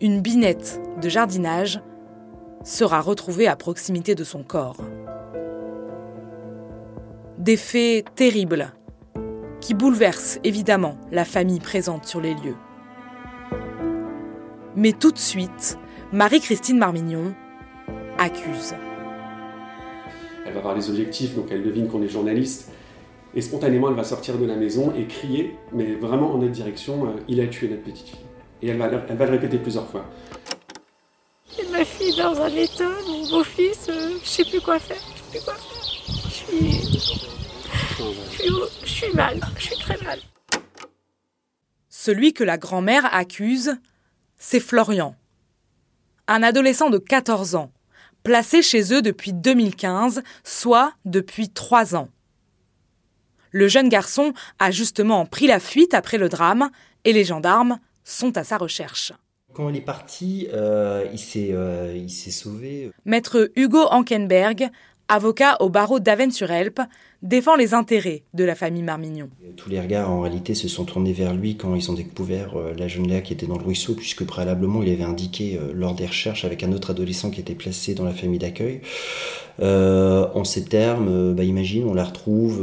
une 0.00 0.20
binette 0.20 0.80
de 1.00 1.08
jardinage, 1.08 1.80
sera 2.64 3.00
retrouvée 3.00 3.46
à 3.46 3.56
proximité 3.56 4.14
de 4.14 4.24
son 4.24 4.42
corps. 4.42 4.82
Des 7.38 7.56
faits 7.56 8.06
terribles 8.14 8.72
qui 9.60 9.72
bouleverse 9.74 10.38
évidemment 10.44 10.98
la 11.10 11.24
famille 11.24 11.60
présente 11.60 12.04
sur 12.04 12.20
les 12.20 12.34
lieux. 12.34 12.56
Mais 14.74 14.92
tout 14.92 15.12
de 15.12 15.18
suite, 15.18 15.78
Marie-Christine 16.12 16.78
Marmignon 16.78 17.34
accuse. 18.18 18.74
Elle 20.44 20.52
va 20.52 20.60
voir 20.60 20.74
les 20.74 20.90
objectifs, 20.90 21.34
donc 21.34 21.46
elle 21.50 21.62
devine 21.62 21.88
qu'on 21.88 22.02
est 22.02 22.08
journaliste, 22.08 22.70
et 23.34 23.40
spontanément 23.40 23.88
elle 23.88 23.96
va 23.96 24.04
sortir 24.04 24.38
de 24.38 24.44
la 24.44 24.56
maison 24.56 24.92
et 24.94 25.06
crier, 25.06 25.56
mais 25.72 25.94
vraiment 25.94 26.34
en 26.34 26.38
notre 26.38 26.52
direction, 26.52 27.06
euh, 27.06 27.10
il 27.28 27.40
a 27.40 27.46
tué 27.46 27.68
notre 27.68 27.82
petite 27.82 28.08
fille. 28.08 28.25
Et 28.62 28.68
elle 28.68 28.78
va, 28.78 28.86
elle 29.08 29.16
va 29.16 29.24
le 29.26 29.32
répéter 29.32 29.58
plusieurs 29.58 29.88
fois. 29.88 30.04
Et 31.58 31.66
ma 31.70 31.84
fille 31.84 32.16
dans 32.16 32.40
un 32.40 32.48
état, 32.48 32.90
mon 33.06 33.28
beau-fils, 33.28 33.88
euh, 33.88 34.18
je 34.22 34.28
sais 34.28 34.44
plus 34.44 34.60
quoi 34.60 34.78
faire, 34.78 34.96
je 34.96 35.38
sais 35.38 35.38
plus 35.38 35.44
quoi 35.44 35.54
faire. 35.54 35.76
Je 36.24 36.30
suis 36.30 37.26
je 38.82 38.86
suis, 38.86 39.12
mal, 39.14 39.40
je 39.58 39.62
suis 39.62 39.76
très 39.76 39.96
mal. 40.02 40.18
Celui 41.88 42.32
que 42.32 42.44
la 42.44 42.58
grand-mère 42.58 43.12
accuse, 43.14 43.76
c'est 44.36 44.60
Florian. 44.60 45.16
Un 46.28 46.42
adolescent 46.42 46.90
de 46.90 46.98
14 46.98 47.54
ans, 47.54 47.72
placé 48.22 48.62
chez 48.62 48.92
eux 48.92 49.02
depuis 49.02 49.32
2015, 49.32 50.22
soit 50.44 50.92
depuis 51.04 51.50
3 51.50 51.96
ans. 51.96 52.08
Le 53.50 53.68
jeune 53.68 53.88
garçon 53.88 54.34
a 54.58 54.70
justement 54.70 55.24
pris 55.26 55.46
la 55.46 55.60
fuite 55.60 55.94
après 55.94 56.18
le 56.18 56.28
drame 56.28 56.70
et 57.04 57.12
les 57.12 57.24
gendarmes 57.24 57.78
sont 58.06 58.38
à 58.38 58.44
sa 58.44 58.56
recherche. 58.56 59.12
Quand 59.52 59.68
il 59.68 59.76
est 59.76 59.80
parti, 59.80 60.48
euh, 60.52 61.04
euh, 61.36 61.94
il 61.96 62.10
s'est 62.10 62.30
sauvé. 62.30 62.90
Maître 63.04 63.50
Hugo 63.56 63.86
Ankenberg, 63.90 64.70
avocat 65.08 65.56
au 65.60 65.68
barreau 65.68 65.98
d'Aven-sur-Helpe, 65.98 66.80
défend 67.22 67.56
les 67.56 67.74
intérêts 67.74 68.22
de 68.34 68.44
la 68.44 68.54
famille 68.54 68.82
Marmignon. 68.82 69.28
Tous 69.56 69.70
les 69.70 69.80
regards 69.80 70.10
en 70.10 70.20
réalité 70.20 70.54
se 70.54 70.68
sont 70.68 70.84
tournés 70.84 71.12
vers 71.12 71.34
lui 71.34 71.56
quand 71.56 71.74
ils 71.74 71.90
ont 71.90 71.94
découvert 71.94 72.56
euh, 72.56 72.74
la 72.76 72.88
jeune 72.88 73.08
Léa 73.08 73.20
qui 73.20 73.32
était 73.32 73.46
dans 73.46 73.58
le 73.58 73.64
ruisseau, 73.64 73.94
puisque 73.94 74.24
préalablement 74.24 74.82
il 74.82 74.92
avait 74.92 75.04
indiqué 75.04 75.58
euh, 75.58 75.72
lors 75.72 75.94
des 75.94 76.06
recherches 76.06 76.44
avec 76.44 76.62
un 76.62 76.72
autre 76.72 76.90
adolescent 76.90 77.30
qui 77.30 77.40
était 77.40 77.54
placé 77.54 77.94
dans 77.94 78.04
la 78.04 78.12
famille 78.12 78.38
d'accueil. 78.38 78.80
Euh, 79.60 80.26
en 80.34 80.44
ces 80.44 80.64
termes, 80.64 81.32
bah, 81.32 81.44
imagine, 81.44 81.84
on 81.84 81.94
la 81.94 82.04
retrouve 82.04 82.60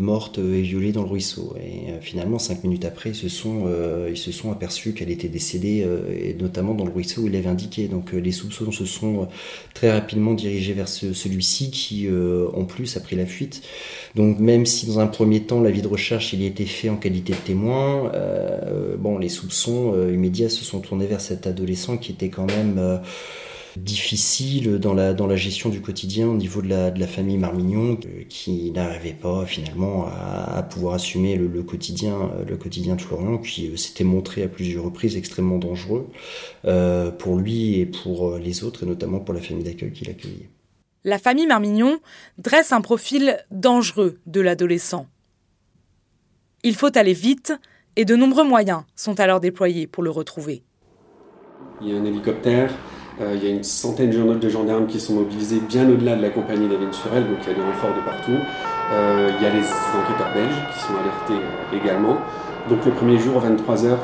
morte 0.00 0.38
et 0.38 0.62
violée 0.62 0.92
dans 0.92 1.02
le 1.02 1.08
ruisseau. 1.08 1.54
Et 1.60 2.00
finalement, 2.00 2.38
cinq 2.38 2.64
minutes 2.64 2.84
après, 2.84 3.10
ils 3.10 3.16
se 3.16 3.28
sont, 3.28 3.66
ils 4.08 4.16
se 4.16 4.32
sont 4.32 4.50
aperçus 4.50 4.92
qu'elle 4.94 5.10
était 5.10 5.28
décédée, 5.28 5.86
et 6.12 6.34
notamment 6.34 6.74
dans 6.74 6.84
le 6.84 6.90
ruisseau 6.90 7.22
où 7.22 7.26
il 7.28 7.36
avait 7.36 7.48
indiqué. 7.48 7.88
Donc 7.88 8.12
les 8.12 8.32
soupçons 8.32 8.72
se 8.72 8.84
sont 8.84 9.28
très 9.74 9.92
rapidement 9.92 10.34
dirigés 10.34 10.72
vers 10.72 10.88
celui-ci 10.88 11.70
qui, 11.70 12.08
en 12.54 12.64
plus, 12.64 12.96
a 12.96 13.00
pris 13.00 13.16
la 13.16 13.26
fuite. 13.26 13.62
Donc 14.14 14.38
même 14.38 14.66
si 14.66 14.86
dans 14.86 14.98
un 14.98 15.06
premier 15.06 15.42
temps 15.42 15.60
l'avis 15.60 15.82
de 15.82 15.88
recherche 15.88 16.32
il 16.32 16.42
a 16.42 16.46
été 16.46 16.64
fait 16.64 16.88
en 16.88 16.96
qualité 16.96 17.32
de 17.32 17.38
témoin, 17.38 18.10
euh, 18.14 18.96
bon 18.96 19.18
les 19.18 19.28
soupçons 19.28 19.92
euh, 19.94 20.12
immédiats 20.12 20.48
se 20.48 20.64
sont 20.64 20.80
tournés 20.80 21.06
vers 21.06 21.20
cet 21.20 21.46
adolescent 21.46 21.96
qui 21.96 22.12
était 22.12 22.28
quand 22.28 22.46
même 22.46 22.76
euh, 22.78 22.98
difficile 23.76 24.78
dans 24.78 24.94
la, 24.94 25.12
dans 25.14 25.26
la 25.26 25.36
gestion 25.36 25.68
du 25.68 25.80
quotidien 25.80 26.28
au 26.28 26.36
niveau 26.36 26.62
de 26.62 26.68
la, 26.68 26.90
de 26.90 27.00
la 27.00 27.06
famille 27.06 27.38
Marmignon, 27.38 27.98
qui 28.28 28.70
n'arrivait 28.72 29.12
pas 29.12 29.46
finalement 29.46 30.06
à, 30.06 30.62
pouvoir 30.62 30.94
assumer 30.94 31.36
le, 31.36 31.62
quotidien, 31.62 32.30
le 32.46 32.56
quotidien 32.56 32.96
de 32.96 33.00
Florian, 33.00 33.38
qui 33.38 33.76
s'était 33.76 34.04
montré 34.04 34.42
à 34.42 34.48
plusieurs 34.48 34.84
reprises 34.84 35.16
extrêmement 35.16 35.58
dangereux 35.58 36.08
pour 37.18 37.36
lui 37.36 37.80
et 37.80 37.86
pour 37.86 38.36
les 38.38 38.64
autres, 38.64 38.82
et 38.84 38.86
notamment 38.86 39.20
pour 39.20 39.34
la 39.34 39.40
famille 39.40 39.64
d'accueil 39.64 39.92
qui 39.92 40.04
l'accueillait 40.04 40.50
la 41.04 41.18
famille 41.18 41.46
Marmignon 41.46 41.98
dresse 42.38 42.72
un 42.72 42.80
profil 42.80 43.38
dangereux 43.50 44.18
de 44.26 44.40
l'adolescent. 44.40 45.06
Il 46.62 46.74
faut 46.74 46.96
aller 46.96 47.14
vite 47.14 47.52
et 47.96 48.04
de 48.04 48.16
nombreux 48.16 48.44
moyens 48.44 48.82
sont 48.96 49.18
alors 49.18 49.40
déployés 49.40 49.86
pour 49.86 50.02
le 50.02 50.10
retrouver. 50.10 50.62
Il 51.80 51.88
y 51.88 51.92
a 51.92 51.98
un 51.98 52.04
hélicoptère, 52.04 52.70
euh, 52.70 52.99
il 53.20 53.44
y 53.44 53.46
a 53.46 53.50
une 53.50 53.64
centaine 53.64 54.10
de 54.10 54.48
gendarmes 54.48 54.86
qui 54.86 54.98
sont 54.98 55.14
mobilisés 55.14 55.60
bien 55.60 55.88
au-delà 55.88 56.16
de 56.16 56.22
la 56.22 56.30
compagnie 56.30 56.68
d'Avine 56.68 56.92
Surel, 56.92 57.24
donc 57.24 57.38
il 57.42 57.48
y 57.48 57.52
a 57.52 57.54
des 57.54 57.62
renforts 57.62 57.94
de 57.94 58.04
partout. 58.04 58.38
Euh, 58.92 59.30
il 59.36 59.42
y 59.42 59.46
a 59.46 59.50
les 59.50 59.60
enquêteurs 59.60 60.32
belges 60.34 60.74
qui 60.74 60.80
sont 60.80 60.94
alertés 60.94 61.34
euh, 61.34 61.76
également. 61.76 62.18
Donc 62.68 62.84
le 62.84 62.92
premier 62.92 63.18
jour, 63.18 63.40
23h, 63.40 63.96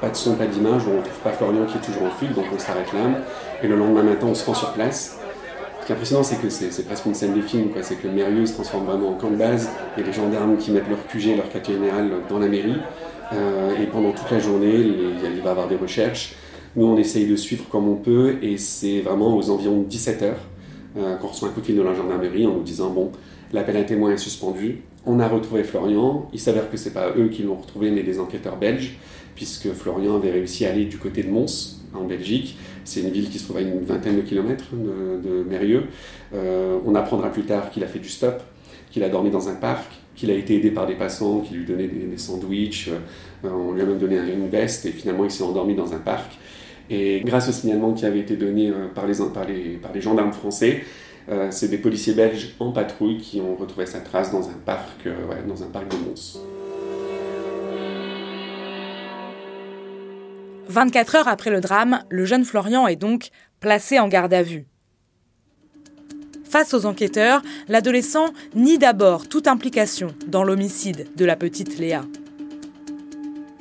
pas 0.00 0.08
de 0.08 0.16
son, 0.16 0.34
pas 0.34 0.46
d'image, 0.46 0.82
on 0.88 0.96
ne 0.96 1.02
trouve 1.02 1.20
pas 1.22 1.30
Florian 1.30 1.66
qui 1.66 1.78
est 1.78 1.80
toujours 1.80 2.04
en 2.04 2.10
fuite, 2.10 2.34
donc 2.34 2.46
on 2.52 2.58
s'arrête 2.58 2.92
là. 2.92 3.20
Et 3.62 3.68
le 3.68 3.76
lendemain 3.76 4.02
matin, 4.02 4.26
on 4.28 4.34
se 4.34 4.44
rend 4.44 4.54
sur 4.54 4.72
place. 4.72 5.18
Ce 5.80 5.86
qui 5.86 5.92
est 5.92 5.94
impressionnant, 5.94 6.22
c'est 6.22 6.40
que 6.40 6.48
c'est 6.48 6.86
presque 6.86 7.06
une 7.06 7.14
scène 7.14 7.34
de 7.34 7.42
film. 7.42 7.68
C'est 7.82 7.96
que 7.96 8.08
Mérieux 8.08 8.46
se 8.46 8.54
transforme 8.54 8.86
vraiment 8.86 9.10
en 9.10 9.14
camp 9.14 9.30
de 9.30 9.36
base. 9.36 9.68
A 9.96 10.00
les 10.00 10.12
gendarmes 10.12 10.56
qui 10.56 10.72
mettent 10.72 10.88
leur 10.88 11.06
QG, 11.06 11.36
leur 11.36 11.48
quartier 11.50 11.74
général 11.74 12.10
dans 12.28 12.38
la 12.38 12.48
mairie. 12.48 12.76
Euh, 13.32 13.70
et 13.80 13.86
pendant 13.86 14.12
toute 14.12 14.30
la 14.30 14.38
journée, 14.38 14.74
il 14.74 15.42
va 15.42 15.48
y 15.48 15.50
avoir 15.50 15.68
des 15.68 15.76
recherches. 15.76 16.34
Nous, 16.76 16.86
on 16.86 16.96
essaye 16.96 17.26
de 17.26 17.36
suivre 17.36 17.68
comme 17.68 17.88
on 17.88 17.96
peut. 17.96 18.36
Et 18.42 18.56
c'est 18.58 19.00
vraiment 19.00 19.36
aux 19.36 19.50
environs 19.50 19.82
de 19.82 19.88
17 19.88 20.22
heures 20.22 20.40
euh, 20.96 21.16
qu'on 21.16 21.28
reçoit 21.28 21.48
un 21.48 21.52
coup 21.52 21.60
de 21.60 21.66
fil 21.66 21.76
de 21.76 21.82
la 21.82 21.94
gendarmerie 21.94 22.46
en 22.46 22.54
nous 22.54 22.62
disant 22.62 22.90
Bon, 22.90 23.10
l'appel 23.52 23.76
à 23.76 23.84
témoin 23.84 24.12
est 24.12 24.18
suspendu. 24.18 24.82
On 25.06 25.20
a 25.20 25.28
retrouvé 25.28 25.64
Florian. 25.64 26.28
Il 26.32 26.40
s'avère 26.40 26.70
que 26.70 26.76
c'est 26.76 26.92
pas 26.92 27.12
eux 27.16 27.28
qui 27.28 27.42
l'ont 27.42 27.56
retrouvé, 27.56 27.90
mais 27.90 28.02
des 28.02 28.18
enquêteurs 28.18 28.56
belges, 28.56 28.96
puisque 29.34 29.72
Florian 29.72 30.16
avait 30.16 30.30
réussi 30.30 30.64
à 30.64 30.70
aller 30.70 30.86
du 30.86 30.98
côté 30.98 31.22
de 31.22 31.30
Mons, 31.30 31.84
en 31.94 32.04
Belgique. 32.04 32.56
C'est 32.84 33.00
une 33.00 33.10
ville 33.10 33.30
qui 33.30 33.38
se 33.38 33.44
trouve 33.44 33.58
à 33.58 33.60
une 33.60 33.80
vingtaine 33.80 34.16
de 34.16 34.22
kilomètres 34.22 34.70
de, 34.72 35.44
Mérieux. 35.48 35.84
Euh, 36.34 36.78
on 36.84 36.94
apprendra 36.94 37.30
plus 37.30 37.44
tard 37.44 37.70
qu'il 37.70 37.84
a 37.84 37.86
fait 37.86 37.98
du 37.98 38.08
stop, 38.08 38.42
qu'il 38.90 39.02
a 39.04 39.08
dormi 39.08 39.30
dans 39.30 39.48
un 39.48 39.54
parc, 39.54 39.92
qu'il 40.14 40.30
a 40.30 40.34
été 40.34 40.56
aidé 40.56 40.70
par 40.70 40.86
des 40.86 40.94
passants 40.94 41.40
qui 41.40 41.54
lui 41.54 41.64
donnaient 41.64 41.88
des, 41.88 42.18
sandwichs. 42.18 42.88
Euh, 43.44 43.48
on 43.50 43.72
lui 43.72 43.82
a 43.82 43.84
même 43.84 43.98
donné 43.98 44.16
une 44.16 44.48
veste 44.48 44.86
et 44.86 44.90
finalement 44.90 45.24
il 45.24 45.30
s'est 45.30 45.44
endormi 45.44 45.74
dans 45.74 45.92
un 45.92 45.98
parc. 45.98 46.38
Et 46.90 47.22
grâce 47.24 47.48
au 47.48 47.52
signalement 47.52 47.92
qui 47.92 48.06
avait 48.06 48.20
été 48.20 48.36
donné 48.36 48.70
euh, 48.70 48.88
par 48.94 49.06
les, 49.06 50.00
gendarmes 50.00 50.32
français, 50.32 50.84
c'est 51.48 51.68
des 51.68 51.78
policiers 51.78 52.12
belges 52.12 52.54
en 52.60 52.70
patrouille 52.70 53.16
qui 53.16 53.40
ont 53.40 53.56
retrouvé 53.56 53.86
sa 53.86 54.00
trace 54.00 54.30
dans 54.30 54.46
un 54.50 54.58
parc, 54.66 55.08
dans 55.48 55.62
un 55.62 55.68
parc 55.68 55.88
de 55.90 55.96
Mons. 55.96 56.38
24 60.68 61.14
heures 61.14 61.28
après 61.28 61.50
le 61.50 61.60
drame, 61.60 62.00
le 62.10 62.24
jeune 62.24 62.44
Florian 62.44 62.86
est 62.86 62.96
donc 62.96 63.30
placé 63.60 63.98
en 63.98 64.08
garde 64.08 64.34
à 64.34 64.42
vue. 64.42 64.66
Face 66.44 66.74
aux 66.74 66.86
enquêteurs, 66.86 67.42
l'adolescent 67.68 68.32
nie 68.54 68.78
d'abord 68.78 69.28
toute 69.28 69.48
implication 69.48 70.14
dans 70.28 70.44
l'homicide 70.44 71.08
de 71.16 71.24
la 71.24 71.36
petite 71.36 71.78
Léa. 71.78 72.04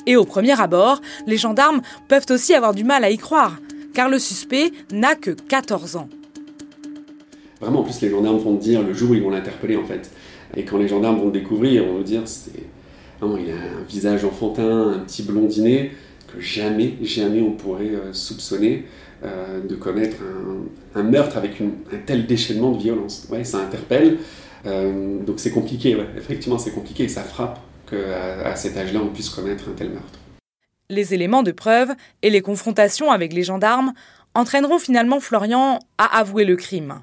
Et 0.05 0.15
au 0.15 0.25
premier 0.25 0.59
abord, 0.59 1.01
les 1.27 1.37
gendarmes 1.37 1.81
peuvent 2.07 2.25
aussi 2.29 2.53
avoir 2.53 2.73
du 2.73 2.83
mal 2.83 3.03
à 3.03 3.09
y 3.09 3.17
croire, 3.17 3.57
car 3.93 4.09
le 4.09 4.19
suspect 4.19 4.71
n'a 4.91 5.15
que 5.15 5.31
14 5.31 5.95
ans. 5.95 6.09
Vraiment, 7.61 7.79
en 7.79 7.83
plus, 7.83 8.01
les 8.01 8.09
gendarmes 8.09 8.37
vont 8.37 8.55
dire 8.55 8.81
le 8.83 8.93
jour 8.93 9.11
où 9.11 9.13
ils 9.13 9.23
vont 9.23 9.29
l'interpeller, 9.29 9.77
en 9.77 9.85
fait. 9.85 10.11
Et 10.55 10.65
quand 10.65 10.77
les 10.77 10.87
gendarmes 10.87 11.17
vont 11.17 11.27
le 11.27 11.31
découvrir, 11.31 11.83
ils 11.83 11.89
vont 11.89 12.01
dire 12.01 12.23
c'est. 12.25 12.51
il 13.21 13.27
a 13.27 13.55
un 13.55 13.83
visage 13.87 14.25
enfantin, 14.25 14.93
un 14.93 14.99
petit 14.99 15.23
blondinet 15.23 15.91
jamais, 16.39 16.93
jamais 17.01 17.41
on 17.41 17.51
pourrait 17.51 17.91
euh, 17.91 18.13
soupçonner 18.13 18.85
euh, 19.23 19.61
de 19.61 19.75
commettre 19.75 20.17
un, 20.95 21.03
meurtre 21.03 21.37
avec 21.37 21.61
un 21.61 21.97
tel 22.05 22.25
déchaînement 22.25 22.71
de 22.71 22.77
violence. 22.77 23.27
Ouais, 23.31 23.43
ça 23.43 23.59
interpelle. 23.59 24.17
Euh, 24.65 25.19
donc 25.23 25.39
c'est 25.39 25.51
compliqué, 25.51 25.97
effectivement 26.17 26.57
c'est 26.57 26.71
compliqué 26.71 27.09
ça 27.09 27.21
frappe 27.21 27.59
qu'à 27.93 28.49
à 28.49 28.55
cet 28.55 28.77
âge-là 28.77 28.99
on 29.03 29.09
puisse 29.09 29.29
commettre 29.29 29.69
un 29.69 29.73
tel 29.73 29.89
meurtre. 29.89 30.19
Les 30.89 31.13
éléments 31.13 31.43
de 31.43 31.51
preuve 31.51 31.93
et 32.21 32.29
les 32.29 32.41
confrontations 32.41 33.11
avec 33.11 33.33
les 33.33 33.43
gendarmes 33.43 33.93
entraîneront 34.35 34.79
finalement 34.79 35.19
Florian 35.19 35.79
à 35.97 36.17
avouer 36.19 36.45
le 36.45 36.55
crime. 36.55 36.99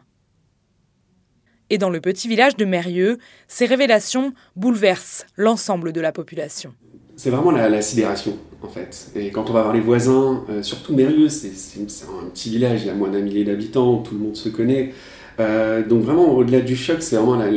Et 1.70 1.78
dans 1.78 1.90
le 1.90 2.00
petit 2.00 2.26
village 2.26 2.56
de 2.56 2.64
Mérieux, 2.64 3.18
ces 3.47 3.66
révélations 3.66 4.32
bouleversent 4.56 5.26
l'ensemble 5.37 5.92
de 5.92 6.00
la 6.00 6.12
population 6.12 6.75
c'est 7.20 7.28
vraiment 7.28 7.50
la, 7.50 7.82
sidération, 7.82 8.38
en 8.62 8.68
fait. 8.68 9.11
Et 9.14 9.28
quand 9.30 9.50
on 9.50 9.52
va 9.52 9.61
voir 9.61 9.75
les 9.75 9.82
voisins, 9.82 10.42
euh, 10.49 10.62
surtout 10.62 10.94
Mérieux, 10.94 11.28
c'est 11.28 11.50
un 11.78 12.30
petit 12.30 12.49
village, 12.49 12.80
il 12.80 12.87
y 12.87 12.90
a 12.90 12.94
moins 12.94 13.11
d'un 13.11 13.20
millier 13.20 13.44
d'habitants, 13.44 13.99
tout 13.99 14.14
le 14.14 14.20
monde 14.20 14.37
se 14.37 14.49
connaît. 14.49 14.94
Euh, 15.38 15.87
donc 15.87 16.00
vraiment, 16.00 16.35
au-delà 16.35 16.62
du 16.62 16.76
choc, 16.76 17.02
c'est 17.02 17.16
vraiment 17.16 17.37
la, 17.37 17.50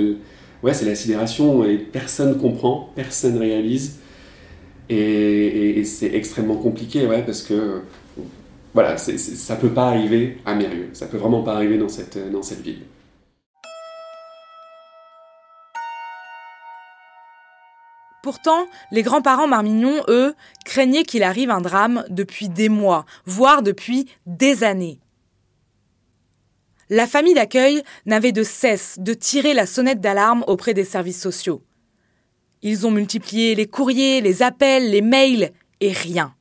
ouais, 0.64 0.74
c'est 0.74 0.86
la 0.86 0.96
sidération 0.96 1.64
et 1.64 1.78
personne 1.78 2.40
comprend, 2.40 2.90
personne 2.96 3.38
réalise. 3.38 4.00
Et, 4.90 5.84
c'est 5.86 6.14
extrêmement 6.14 6.56
compliqué, 6.56 7.06
ouais, 7.06 7.24
parce 7.24 7.42
que 7.42 7.82
voilà, 8.74 8.98
ça 8.98 9.56
peut 9.56 9.70
pas 9.70 9.88
arriver 9.88 10.38
à 10.46 10.56
Mérieux, 10.56 10.90
ça 10.94 11.06
peut 11.06 11.18
vraiment 11.18 11.44
pas 11.44 11.54
arriver 11.56 11.78
dans 11.78 11.90
cette, 11.90 12.18
dans 12.32 12.42
cette 12.42 12.62
ville. 12.62 12.82
Pourtant, 18.24 18.68
les 18.92 19.04
grands-parents 19.04 19.48
Marmignon, 19.48 20.02
eux, 20.08 20.34
craignaient 20.64 21.04
qu'il 21.04 21.24
arrive 21.24 21.52
un 21.52 21.60
drame 21.60 22.06
depuis 22.10 22.48
des 22.48 22.70
mois, 22.70 23.06
voire 23.26 23.62
depuis 23.62 24.08
des 24.26 24.64
années. 24.64 25.00
La 26.96 27.08
famille 27.08 27.34
d'accueil 27.34 27.82
n'avait 28.06 28.32
de 28.32 28.44
cesse 28.44 28.98
de 29.00 29.16
tirer 29.16 29.56
la 29.56 29.66
sonnette 29.66 30.00
d'alarme 30.00 30.44
auprès 30.46 30.76
des 30.76 30.84
services 30.84 31.20
sociaux. 31.20 31.64
Ils 32.62 32.86
ont 32.86 32.92
multiplié 32.92 33.56
les 33.56 33.66
courriers, 33.66 34.22
les 34.22 34.44
appels, 34.44 34.92
les 34.92 35.02
mails, 35.02 35.54
et 35.80 35.92
rien. 35.92 36.36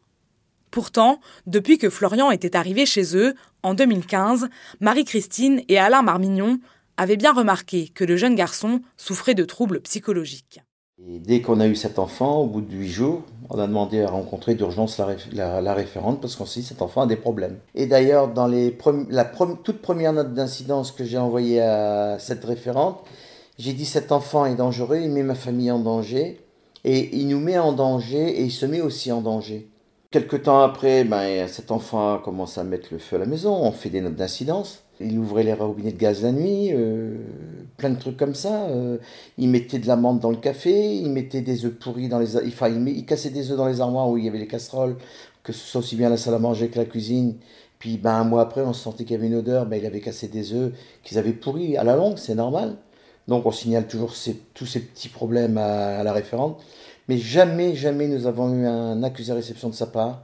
Pourtant, 0.70 1.20
depuis 1.46 1.78
que 1.78 1.88
Florian 1.88 2.30
était 2.30 2.54
arrivé 2.54 2.84
chez 2.84 3.16
eux, 3.16 3.32
en 3.62 3.72
2015, 3.72 4.50
Marie-Christine 4.80 5.62
et 5.68 5.78
Alain 5.78 6.02
Marmignon 6.02 6.58
avaient 6.98 7.16
bien 7.16 7.32
remarqué 7.32 7.88
que 7.88 8.04
le 8.04 8.18
jeune 8.18 8.34
garçon 8.34 8.82
souffrait 8.98 9.34
de 9.34 9.46
troubles 9.46 9.80
psychologiques 9.80 10.60
dès 11.06 11.40
qu'on 11.40 11.60
a 11.60 11.66
eu 11.66 11.74
cet 11.74 11.98
enfant, 11.98 12.40
au 12.40 12.46
bout 12.46 12.60
de 12.60 12.74
huit 12.74 12.88
jours, 12.88 13.22
on 13.50 13.58
a 13.58 13.66
demandé 13.66 14.02
à 14.02 14.08
rencontrer 14.08 14.54
d'urgence 14.54 15.00
la, 15.32 15.74
référente 15.74 16.20
parce 16.20 16.36
qu'on 16.36 16.46
s'est 16.46 16.60
dit 16.60 16.66
cet 16.66 16.80
enfant 16.80 17.02
a 17.02 17.06
des 17.06 17.16
problèmes. 17.16 17.58
Et 17.74 17.86
d'ailleurs, 17.86 18.28
dans 18.28 18.46
les 18.46 18.76
la 19.10 19.24
toute 19.24 19.82
première 19.82 20.12
note 20.12 20.32
d'incidence 20.32 20.92
que 20.92 21.04
j'ai 21.04 21.18
envoyée 21.18 21.60
à 21.60 22.18
cette 22.18 22.44
référente, 22.44 23.00
j'ai 23.58 23.72
dit 23.72 23.84
cet 23.84 24.12
enfant 24.12 24.46
est 24.46 24.54
dangereux, 24.54 24.98
il 25.02 25.10
met 25.10 25.22
ma 25.22 25.34
famille 25.34 25.70
en 25.70 25.80
danger 25.80 26.40
et 26.84 27.14
il 27.16 27.28
nous 27.28 27.40
met 27.40 27.58
en 27.58 27.72
danger 27.72 28.40
et 28.40 28.42
il 28.44 28.52
se 28.52 28.66
met 28.66 28.80
aussi 28.80 29.12
en 29.12 29.20
danger. 29.20 29.68
Quelque 30.10 30.36
temps 30.36 30.62
après, 30.62 31.04
ben, 31.04 31.48
cet 31.48 31.70
enfant 31.70 32.14
a 32.14 32.18
commencé 32.18 32.60
à 32.60 32.64
mettre 32.64 32.88
le 32.92 32.98
feu 32.98 33.16
à 33.16 33.18
la 33.18 33.26
maison, 33.26 33.54
on 33.54 33.72
fait 33.72 33.90
des 33.90 34.00
notes 34.00 34.16
d'incidence. 34.16 34.81
Il 35.00 35.18
ouvrait 35.18 35.42
les 35.42 35.52
robinets 35.52 35.92
de 35.92 35.98
gaz 35.98 36.22
la 36.22 36.32
nuit, 36.32 36.70
euh, 36.72 37.16
plein 37.76 37.90
de 37.90 37.98
trucs 37.98 38.16
comme 38.16 38.34
ça. 38.34 38.66
Euh, 38.66 38.98
il 39.38 39.48
mettait 39.48 39.78
de 39.78 39.86
la 39.86 39.96
menthe 39.96 40.20
dans 40.20 40.30
le 40.30 40.36
café, 40.36 40.96
il 40.96 41.10
mettait 41.10 41.40
des 41.40 41.64
œufs 41.64 41.74
pourris 41.74 42.08
dans 42.08 42.18
les... 42.18 42.36
Enfin, 42.36 42.68
il, 42.68 42.86
il 42.88 43.04
cassait 43.04 43.30
des 43.30 43.50
œufs 43.50 43.56
dans 43.56 43.66
les 43.66 43.80
armoires 43.80 44.08
où 44.08 44.18
il 44.18 44.24
y 44.24 44.28
avait 44.28 44.38
les 44.38 44.46
casseroles, 44.46 44.96
que 45.42 45.52
ce 45.52 45.60
soit 45.60 45.80
aussi 45.80 45.96
bien 45.96 46.08
la 46.08 46.16
salle 46.16 46.34
à 46.34 46.38
manger 46.38 46.68
que 46.68 46.78
la 46.78 46.84
cuisine. 46.84 47.36
Puis 47.78 47.98
ben, 47.98 48.12
un 48.12 48.24
mois 48.24 48.42
après, 48.42 48.60
on 48.60 48.72
sentait 48.72 49.02
qu'il 49.04 49.16
y 49.16 49.18
avait 49.18 49.26
une 49.26 49.34
odeur, 49.34 49.66
ben, 49.66 49.76
il 49.76 49.86
avait 49.86 50.00
cassé 50.00 50.28
des 50.28 50.52
œufs 50.52 50.72
qu'ils 51.02 51.18
avaient 51.18 51.32
pourris. 51.32 51.76
À 51.76 51.82
la 51.82 51.96
longue, 51.96 52.16
c'est 52.16 52.36
normal. 52.36 52.76
Donc 53.28 53.46
on 53.46 53.50
signale 53.50 53.86
toujours 53.86 54.12
tous 54.54 54.66
ces 54.66 54.80
petits 54.80 55.08
problèmes 55.08 55.58
à, 55.58 56.02
la 56.04 56.12
référente. 56.12 56.62
Mais 57.08 57.18
jamais, 57.18 57.74
jamais 57.74 58.06
nous 58.06 58.26
avons 58.26 58.52
eu 58.54 58.66
un 58.66 59.02
accusé 59.02 59.32
réception 59.32 59.68
de 59.68 59.74
sa 59.74 59.86
part. 59.86 60.22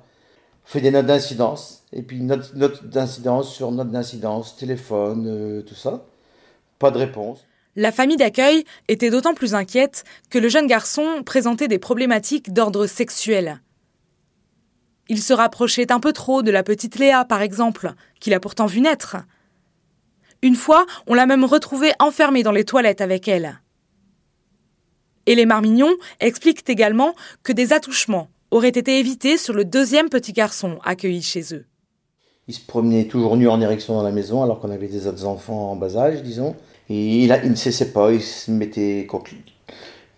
Fait 0.69 0.83
des 0.83 0.91
notes 0.91 1.07
d'incidence, 1.07 1.83
et 1.95 2.03
puis 2.03 2.21
note, 2.21 2.55
d'incidence 2.85 3.55
sur 3.55 3.73
note 3.73 3.91
d'incidence, 3.91 4.55
téléphone, 4.55 5.25
euh, 5.27 5.63
tout 5.63 5.75
ça. 5.75 6.05
Pas 6.79 6.91
de 6.91 6.99
réponse. 6.99 7.43
La 7.75 7.91
famille 7.91 8.19
d'accueil 8.19 8.67
était 8.87 9.09
d'autant 9.09 9.33
plus 9.33 9.55
inquiète 9.55 10.05
que 10.29 10.39
le 10.39 10.51
jeune 10.51 10.67
garçon 10.67 11.23
présentait 11.25 11.69
des 11.69 11.79
problématiques 11.79 12.53
d'ordre 12.53 12.87
sexuel. 12.87 13.63
Il 15.09 15.23
se 15.23 15.33
rapprochait 15.33 15.91
un 15.91 16.01
peu 16.01 16.13
trop 16.13 16.43
de 16.43 16.51
la 16.51 16.63
petite 16.63 16.99
Léa, 16.99 17.25
par 17.25 17.41
exemple, 17.41 17.95
qu'il 18.21 18.35
a 18.35 18.41
pourtant 18.41 18.67
vu 18.67 18.83
naître. 18.83 19.17
Une 20.43 20.55
fois, 20.55 20.85
on 21.07 21.15
l'a 21.15 21.25
même 21.25 21.47
retrouvé 21.47 21.93
enfermé 21.99 22.43
dans 22.43 22.53
les 22.53 22.67
toilettes 22.67 23.01
avec 23.01 23.27
elle. 23.27 23.59
Et 25.25 25.35
les 25.35 25.47
Marmignons 25.47 25.97
expliquent 26.21 26.69
également 26.69 27.15
que 27.43 27.53
des 27.53 27.73
attouchements 27.73 28.29
auraient 28.51 28.69
été 28.69 28.99
évités 28.99 29.37
sur 29.37 29.55
le 29.55 29.65
deuxième 29.65 30.09
petit 30.09 30.33
garçon 30.33 30.79
accueilli 30.85 31.23
chez 31.23 31.55
eux. 31.55 31.65
Il 32.47 32.55
se 32.55 32.65
promenait 32.65 33.05
toujours 33.05 33.37
nu 33.37 33.49
en 33.49 33.61
érection 33.61 33.95
dans 33.95 34.03
la 34.03 34.11
maison 34.11 34.43
alors 34.43 34.61
qu'on 34.61 34.71
avait 34.71 34.89
des 34.89 35.07
autres 35.07 35.27
enfants 35.27 35.73
en 35.73 35.77
bas 35.77 35.97
âge, 35.97 36.23
disons. 36.23 36.57
Et 36.89 37.25
il, 37.25 37.51
ne 37.51 37.55
cessait 37.55 37.93
pas, 37.93 38.11
il 38.13 38.23
se 38.23 38.51
mettait 38.51 39.07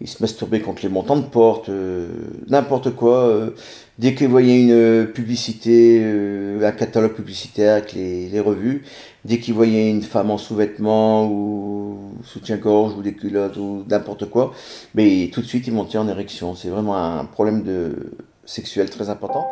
il 0.00 0.08
se 0.08 0.22
masturbait 0.22 0.60
contre 0.60 0.82
les 0.82 0.88
montants 0.88 1.16
de 1.16 1.26
porte, 1.26 1.68
euh, 1.68 2.08
n'importe 2.48 2.90
quoi. 2.90 3.18
Euh, 3.18 3.50
dès 3.98 4.14
qu'il 4.14 4.28
voyait 4.28 4.62
une 4.62 5.06
publicité, 5.06 6.00
euh, 6.02 6.66
un 6.66 6.72
catalogue 6.72 7.12
publicitaire 7.12 7.74
avec 7.74 7.92
les, 7.92 8.40
revues, 8.40 8.82
dès 9.26 9.38
qu'il 9.38 9.52
voyait 9.52 9.90
une 9.90 10.02
femme 10.02 10.30
en 10.30 10.38
sous-vêtements 10.38 11.30
ou 11.30 12.14
soutien-gorge 12.24 12.94
ou 12.96 13.02
des 13.02 13.12
culottes 13.12 13.58
ou 13.58 13.84
n'importe 13.88 14.30
quoi, 14.30 14.54
mais 14.94 15.30
tout 15.32 15.42
de 15.42 15.46
suite 15.46 15.66
il 15.66 15.74
montait 15.74 15.98
en 15.98 16.08
érection. 16.08 16.54
C'est 16.54 16.70
vraiment 16.70 16.96
un 16.96 17.26
problème 17.26 17.62
de 17.62 18.12
sexuel 18.46 18.88
très 18.88 19.10
important. 19.10 19.46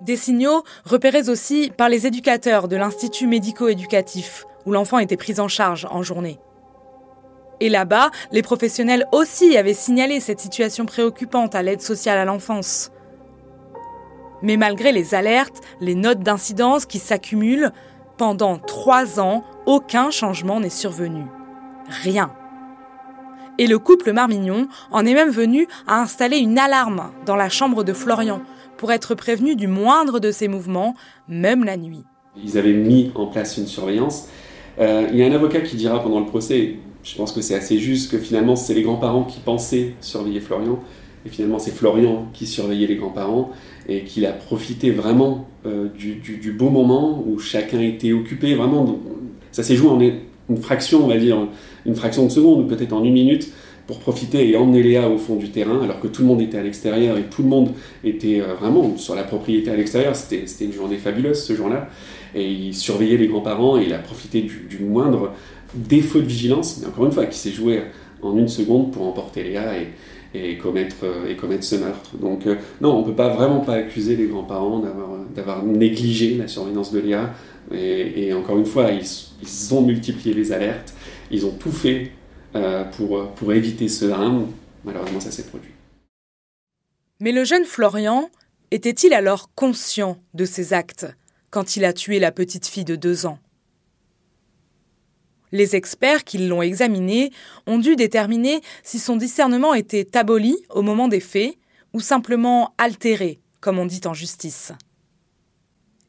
Des 0.00 0.16
signaux 0.16 0.62
repérés 0.84 1.28
aussi 1.28 1.70
par 1.76 1.90
les 1.90 2.06
éducateurs 2.06 2.68
de 2.68 2.76
l'Institut 2.76 3.26
médico-éducatif, 3.26 4.46
où 4.64 4.72
l'enfant 4.72 4.98
était 4.98 5.16
pris 5.16 5.38
en 5.38 5.48
charge 5.48 5.86
en 5.90 6.02
journée. 6.02 6.38
Et 7.60 7.68
là-bas, 7.68 8.10
les 8.32 8.42
professionnels 8.42 9.06
aussi 9.12 9.56
avaient 9.56 9.74
signalé 9.74 10.20
cette 10.20 10.40
situation 10.40 10.86
préoccupante 10.86 11.54
à 11.54 11.62
l'aide 11.62 11.80
sociale 11.80 12.18
à 12.18 12.24
l'enfance. 12.24 12.90
Mais 14.42 14.56
malgré 14.56 14.92
les 14.92 15.14
alertes, 15.14 15.62
les 15.80 15.94
notes 15.94 16.20
d'incidence 16.20 16.84
qui 16.84 16.98
s'accumulent, 16.98 17.72
pendant 18.18 18.58
trois 18.58 19.20
ans, 19.20 19.44
aucun 19.66 20.10
changement 20.10 20.60
n'est 20.60 20.70
survenu. 20.70 21.24
Rien. 22.02 22.32
Et 23.58 23.66
le 23.66 23.78
couple 23.78 24.12
Marmignon 24.12 24.68
en 24.90 25.06
est 25.06 25.14
même 25.14 25.30
venu 25.30 25.66
à 25.86 26.00
installer 26.00 26.38
une 26.38 26.58
alarme 26.58 27.10
dans 27.24 27.36
la 27.36 27.48
chambre 27.48 27.84
de 27.84 27.94
Florian 27.94 28.42
pour 28.76 28.92
être 28.92 29.14
prévenu 29.14 29.56
du 29.56 29.66
moindre 29.66 30.20
de 30.20 30.30
ses 30.30 30.48
mouvements, 30.48 30.94
même 31.28 31.64
la 31.64 31.78
nuit. 31.78 32.04
Ils 32.36 32.58
avaient 32.58 32.74
mis 32.74 33.12
en 33.14 33.26
place 33.26 33.56
une 33.56 33.66
surveillance. 33.66 34.28
Euh, 34.78 35.08
il 35.10 35.16
y 35.16 35.22
a 35.22 35.26
un 35.26 35.32
avocat 35.32 35.60
qui 35.60 35.76
dira 35.76 36.02
pendant 36.02 36.20
le 36.20 36.26
procès, 36.26 36.76
je 37.06 37.14
pense 37.16 37.32
que 37.32 37.40
c'est 37.40 37.54
assez 37.54 37.78
juste 37.78 38.10
que 38.10 38.18
finalement 38.18 38.56
c'est 38.56 38.74
les 38.74 38.82
grands-parents 38.82 39.24
qui 39.24 39.38
pensaient 39.38 39.94
surveiller 40.00 40.40
Florian, 40.40 40.80
et 41.24 41.28
finalement 41.28 41.58
c'est 41.58 41.70
Florian 41.70 42.26
qui 42.32 42.46
surveillait 42.46 42.88
les 42.88 42.96
grands-parents, 42.96 43.52
et 43.88 44.02
qu'il 44.02 44.26
a 44.26 44.32
profité 44.32 44.90
vraiment 44.90 45.46
euh, 45.66 45.88
du, 45.88 46.52
beau 46.52 46.68
moment 46.68 47.24
où 47.24 47.38
chacun 47.38 47.80
était 47.80 48.12
occupé, 48.12 48.54
vraiment, 48.54 48.98
ça 49.52 49.62
s'est 49.62 49.76
joué 49.76 49.88
en 49.88 50.00
une 50.00 50.60
fraction, 50.60 51.04
on 51.04 51.08
va 51.08 51.16
dire, 51.16 51.38
une 51.84 51.94
fraction 51.94 52.26
de 52.26 52.30
seconde, 52.30 52.64
ou 52.64 52.66
peut-être 52.66 52.92
en 52.92 53.04
une 53.04 53.14
minute, 53.14 53.52
pour 53.86 54.00
profiter 54.00 54.50
et 54.50 54.56
emmener 54.56 54.82
Léa 54.82 55.08
au 55.08 55.16
fond 55.16 55.36
du 55.36 55.50
terrain, 55.50 55.80
alors 55.84 56.00
que 56.00 56.08
tout 56.08 56.22
le 56.22 56.26
monde 56.26 56.40
était 56.40 56.58
à 56.58 56.62
l'extérieur 56.64 57.16
et 57.18 57.22
tout 57.22 57.42
le 57.42 57.48
monde 57.48 57.70
était 58.02 58.40
euh, 58.40 58.54
vraiment 58.54 58.96
sur 58.96 59.14
la 59.14 59.22
propriété 59.22 59.70
à 59.70 59.76
l'extérieur. 59.76 60.16
C'était 60.16 60.64
une 60.64 60.72
journée 60.72 60.96
fabuleuse 60.96 61.44
ce 61.44 61.54
jour-là. 61.54 61.88
Et 62.34 62.50
il 62.50 62.74
surveillait 62.74 63.16
les 63.16 63.28
grands-parents 63.28 63.78
et 63.78 63.84
il 63.84 63.94
a 63.94 63.98
profité 63.98 64.42
du 64.42 64.80
moindre 64.80 65.32
défaut 65.74 66.20
de 66.20 66.26
vigilance, 66.26 66.78
mais 66.80 66.88
encore 66.88 67.06
une 67.06 67.12
fois, 67.12 67.26
qui 67.26 67.38
s'est 67.38 67.52
joué 67.52 67.82
en 68.22 68.36
une 68.36 68.48
seconde 68.48 68.92
pour 68.92 69.06
emporter 69.06 69.42
Léa 69.42 69.78
et, 69.78 69.88
et, 70.36 70.58
commettre, 70.58 70.96
euh, 71.04 71.28
et 71.28 71.36
commettre 71.36 71.64
ce 71.64 71.76
meurtre. 71.76 72.16
Donc 72.16 72.46
euh, 72.46 72.56
non, 72.80 72.96
on 72.96 73.00
ne 73.00 73.04
peut 73.04 73.14
pas 73.14 73.28
vraiment 73.28 73.60
pas 73.60 73.74
accuser 73.74 74.16
les 74.16 74.26
grands-parents 74.26 74.82
d'avoir 75.34 75.64
négligé 75.64 76.36
la 76.36 76.48
surveillance 76.48 76.92
de 76.92 77.00
Léa. 77.00 77.34
Et, 77.72 78.32
encore 78.32 78.58
une 78.58 78.66
fois, 78.66 78.90
ils, 78.92 79.74
ont 79.74 79.82
multiplié 79.82 80.34
les 80.34 80.52
alertes, 80.52 80.94
ils 81.32 81.44
ont 81.46 81.50
tout 81.50 81.72
fait 81.72 82.12
euh, 82.54 82.84
pour, 82.84 83.52
éviter 83.52 83.88
ce. 83.88 84.04
Malheureusement, 84.84 85.18
ça 85.18 85.32
s'est 85.32 85.46
produit. 85.46 85.72
Mais 87.18 87.32
le 87.32 87.42
jeune 87.42 87.64
Florian 87.64 88.30
était-il 88.70 89.12
alors 89.14 89.50
conscient 89.56 90.18
de 90.34 90.44
ses 90.44 90.74
actes 90.74 91.06
quand 91.50 91.76
il 91.76 91.84
a 91.84 91.92
tué 91.92 92.20
la 92.20 92.30
petite 92.30 92.66
fille 92.66 92.84
de 92.84 92.94
deux 92.94 93.26
ans? 93.26 93.38
Les 95.56 95.74
experts 95.74 96.24
qui 96.24 96.38
l'ont 96.38 96.62
examiné 96.62 97.32
ont 97.66 97.78
dû 97.78 97.96
déterminer 97.96 98.60
si 98.82 98.98
son 98.98 99.16
discernement 99.16 99.74
était 99.74 100.16
aboli 100.16 100.56
au 100.70 100.82
moment 100.82 101.08
des 101.08 101.20
faits 101.20 101.56
ou 101.92 102.00
simplement 102.00 102.74
altéré, 102.78 103.40
comme 103.60 103.78
on 103.78 103.86
dit 103.86 104.02
en 104.04 104.14
justice. 104.14 104.72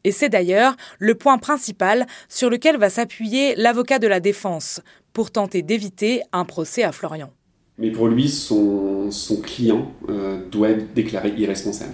Et 0.03 0.11
c'est 0.11 0.29
d'ailleurs 0.29 0.75
le 0.99 1.15
point 1.15 1.37
principal 1.37 2.05
sur 2.29 2.49
lequel 2.49 2.77
va 2.77 2.89
s'appuyer 2.89 3.55
l'avocat 3.55 3.99
de 3.99 4.07
la 4.07 4.19
défense 4.19 4.81
pour 5.13 5.31
tenter 5.31 5.63
d'éviter 5.63 6.21
un 6.31 6.45
procès 6.45 6.83
à 6.83 6.91
Florian. 6.91 7.31
Mais 7.77 7.91
pour 7.91 8.07
lui, 8.07 8.27
son, 8.27 9.09
client 9.43 9.91
euh, 10.09 10.39
doit 10.51 10.69
être 10.69 10.93
déclaré 10.93 11.33
irresponsable. 11.37 11.93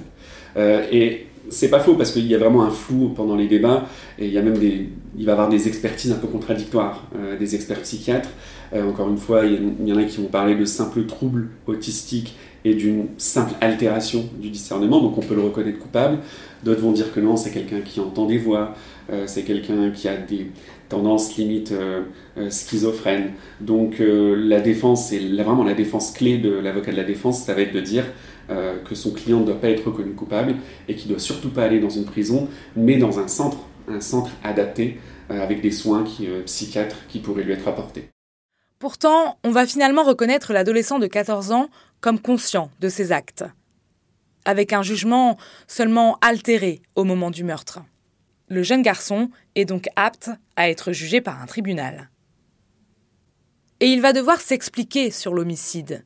Euh, 0.57 0.85
et 0.91 1.27
c'est 1.49 1.69
pas 1.69 1.79
faux 1.79 1.95
parce 1.95 2.11
qu'il 2.11 2.25
y 2.27 2.35
a 2.35 2.37
vraiment 2.37 2.63
un 2.63 2.69
flou 2.69 3.09
pendant 3.09 3.35
les 3.35 3.47
débats 3.47 3.85
et 4.17 4.27
il 4.27 4.33
y 4.33 4.37
a 4.37 4.41
même 4.41 4.57
des, 4.57 4.89
il 5.17 5.25
va 5.25 5.33
avoir 5.33 5.49
des 5.49 5.67
expertises 5.67 6.11
un 6.11 6.15
peu 6.15 6.27
contradictoires, 6.27 7.03
euh, 7.15 7.37
des 7.37 7.55
experts 7.55 7.81
psychiatres. 7.81 8.29
Euh, 8.73 8.89
encore 8.89 9.09
une 9.09 9.17
fois, 9.17 9.43
il 9.45 9.87
y, 9.87 9.93
en 9.93 9.97
a 9.97 10.03
qui 10.03 10.21
vont 10.21 10.27
parler 10.27 10.55
de 10.55 10.65
simples 10.65 11.05
troubles 11.05 11.49
autistiques 11.67 12.35
et 12.65 12.75
d'une 12.75 13.07
simple 13.17 13.53
altération 13.59 14.29
du 14.39 14.49
discernement, 14.49 15.01
donc 15.01 15.17
on 15.17 15.21
peut 15.21 15.35
le 15.35 15.41
reconnaître 15.41 15.79
coupable. 15.79 16.19
D'autres 16.63 16.79
vont 16.79 16.93
dire 16.93 17.13
que 17.13 17.19
non, 17.19 17.35
c'est 17.35 17.51
quelqu'un 17.51 17.81
qui 17.81 17.99
entend 17.99 18.25
des 18.25 18.37
voix, 18.37 18.73
c'est 19.25 19.43
quelqu'un 19.43 19.91
qui 19.91 20.07
a 20.07 20.15
des 20.15 20.47
tendances 20.93 21.35
limite 21.37 21.73
schizophrènes. 22.49 23.31
Donc 23.61 23.95
la 23.99 24.61
défense, 24.61 25.09
c'est 25.09 25.19
vraiment 25.19 25.63
la 25.63 25.73
défense 25.73 26.11
clé 26.11 26.37
de 26.37 26.51
l'avocat 26.51 26.91
de 26.91 26.97
la 26.97 27.03
défense, 27.03 27.43
ça 27.43 27.53
va 27.53 27.61
être 27.61 27.73
de 27.73 27.81
dire 27.81 28.05
euh, 28.49 28.77
que 28.83 28.93
son 28.93 29.11
client 29.11 29.39
ne 29.39 29.45
doit 29.45 29.61
pas 29.61 29.69
être 29.69 29.85
reconnu 29.85 30.15
coupable 30.15 30.55
et 30.89 30.95
qu'il 30.95 31.07
ne 31.07 31.13
doit 31.13 31.21
surtout 31.21 31.49
pas 31.49 31.63
aller 31.63 31.79
dans 31.79 31.89
une 31.89 32.03
prison, 32.03 32.49
mais 32.75 32.97
dans 32.97 33.17
un 33.17 33.29
centre, 33.29 33.57
un 33.87 34.01
centre 34.01 34.31
adapté 34.43 34.99
euh, 35.31 35.41
avec 35.41 35.61
des 35.61 35.71
soins 35.71 36.03
qui, 36.03 36.27
euh, 36.27 36.43
psychiatres 36.43 37.07
qui 37.07 37.19
pourraient 37.19 37.43
lui 37.43 37.53
être 37.53 37.69
apportés. 37.69 38.09
Pourtant, 38.79 39.39
on 39.45 39.51
va 39.51 39.65
finalement 39.65 40.03
reconnaître 40.03 40.51
l'adolescent 40.51 40.99
de 40.99 41.07
14 41.07 41.53
ans 41.53 41.69
comme 42.01 42.19
conscient 42.19 42.69
de 42.81 42.89
ses 42.89 43.13
actes, 43.13 43.45
avec 44.43 44.73
un 44.73 44.83
jugement 44.83 45.37
seulement 45.67 46.17
altéré 46.19 46.81
au 46.95 47.05
moment 47.05 47.31
du 47.31 47.45
meurtre. 47.45 47.79
Le 48.53 48.61
jeune 48.61 48.83
garçon 48.83 49.31
est 49.55 49.65
donc 49.65 49.87
apte 49.95 50.29
à 50.55 50.69
être 50.69 50.91
jugé 50.91 51.21
par 51.21 51.41
un 51.41 51.47
tribunal. 51.47 52.11
Et 53.79 53.87
il 53.87 53.99
va 53.99 54.13
devoir 54.13 54.39
s'expliquer 54.41 55.09
sur 55.09 55.33
l'homicide. 55.33 56.05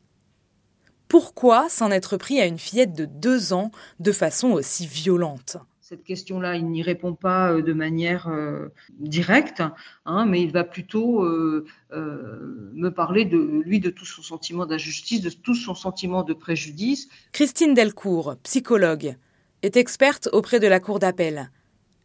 Pourquoi 1.10 1.68
s'en 1.68 1.92
être 1.92 2.16
pris 2.16 2.40
à 2.40 2.46
une 2.46 2.58
fillette 2.58 2.94
de 2.94 3.04
deux 3.04 3.52
ans 3.52 3.70
de 4.00 4.14
façon 4.14 4.52
aussi 4.52 4.88
violente? 4.88 5.58
Cette 5.82 6.06
question-là, 6.06 6.56
il 6.56 6.68
n'y 6.68 6.82
répond 6.82 7.16
pas 7.16 7.52
euh, 7.52 7.62
de 7.62 7.74
manière 7.74 8.30
euh, 8.30 8.70
directe, 8.98 9.62
hein, 10.06 10.26
mais 10.26 10.42
il 10.42 10.54
va 10.54 10.64
plutôt 10.64 11.26
euh, 11.26 11.66
me 11.92 12.90
parler 12.92 13.26
de 13.26 13.62
lui, 13.66 13.82
de 13.82 13.90
tout 13.90 14.06
son 14.06 14.22
sentiment 14.22 14.66
d'injustice, 14.66 15.20
de 15.20 15.32
tout 15.32 15.56
son 15.56 15.76
sentiment 15.76 16.24
de 16.24 16.34
préjudice. 16.34 17.10
Christine 17.34 17.74
Delcourt, 17.74 18.38
psychologue, 18.44 19.18
est 19.64 19.76
experte 19.76 20.30
auprès 20.32 20.62
de 20.62 20.68
la 20.68 20.80
Cour 20.80 21.00
d'appel. 21.00 21.52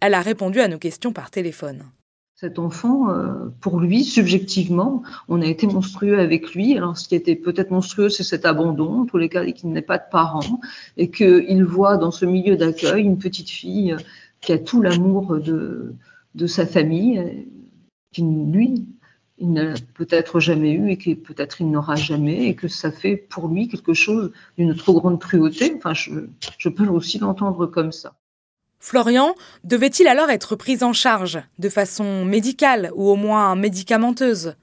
Elle 0.04 0.14
a 0.14 0.20
répondu 0.20 0.58
à 0.58 0.66
nos 0.66 0.78
questions 0.78 1.12
par 1.12 1.30
téléphone 1.30 1.84
cet 2.34 2.58
enfant, 2.58 3.08
euh, 3.08 3.50
pour 3.60 3.78
lui, 3.78 4.02
subjectivement, 4.02 5.04
on 5.28 5.40
a 5.40 5.46
été 5.46 5.68
monstrueux 5.68 6.18
avec 6.18 6.56
lui. 6.56 6.76
Alors, 6.76 6.98
ce 6.98 7.06
qui 7.06 7.14
était 7.14 7.36
peut-être 7.36 7.70
monstrueux, 7.70 8.08
c'est 8.08 8.24
cet 8.24 8.44
abandon, 8.44 9.02
en 9.02 9.06
tous 9.06 9.16
les 9.16 9.28
cas, 9.28 9.46
qu'il 9.52 9.70
n'ait 9.70 9.80
pas 9.80 9.98
de 9.98 10.10
parents, 10.10 10.58
et 10.96 11.08
qu'il 11.08 11.62
voit 11.62 11.98
dans 11.98 12.10
ce 12.10 12.24
milieu 12.24 12.56
d'accueil 12.56 13.04
une 13.04 13.16
petite 13.16 13.48
fille 13.48 13.94
qui 14.40 14.50
a 14.50 14.58
tout 14.58 14.82
l'amour 14.82 15.38
de, 15.38 15.94
de 16.34 16.46
sa 16.48 16.66
famille, 16.66 17.46
qui, 18.12 18.22
lui, 18.22 18.88
il 19.38 19.52
n'a 19.52 19.74
peut-être 19.94 20.40
jamais 20.40 20.72
eu 20.72 20.90
et 20.90 20.96
que 20.96 21.14
peut-être 21.14 21.60
il 21.60 21.70
n'aura 21.70 21.94
jamais, 21.94 22.46
et 22.46 22.56
que 22.56 22.66
ça 22.66 22.90
fait 22.90 23.16
pour 23.16 23.46
lui 23.46 23.68
quelque 23.68 23.94
chose 23.94 24.32
d'une 24.58 24.74
trop 24.74 24.94
grande 24.94 25.20
cruauté. 25.20 25.74
Enfin, 25.76 25.94
je, 25.94 26.10
je 26.58 26.68
peux 26.68 26.88
aussi 26.88 27.20
l'entendre 27.20 27.66
comme 27.66 27.92
ça. 27.92 28.16
Florian 28.82 29.36
devait-il 29.62 30.08
alors 30.08 30.28
être 30.28 30.56
pris 30.56 30.82
en 30.82 30.92
charge 30.92 31.40
de 31.60 31.68
façon 31.68 32.24
médicale 32.24 32.90
ou 32.96 33.08
au 33.08 33.14
moins 33.14 33.54
médicamenteuse? 33.54 34.56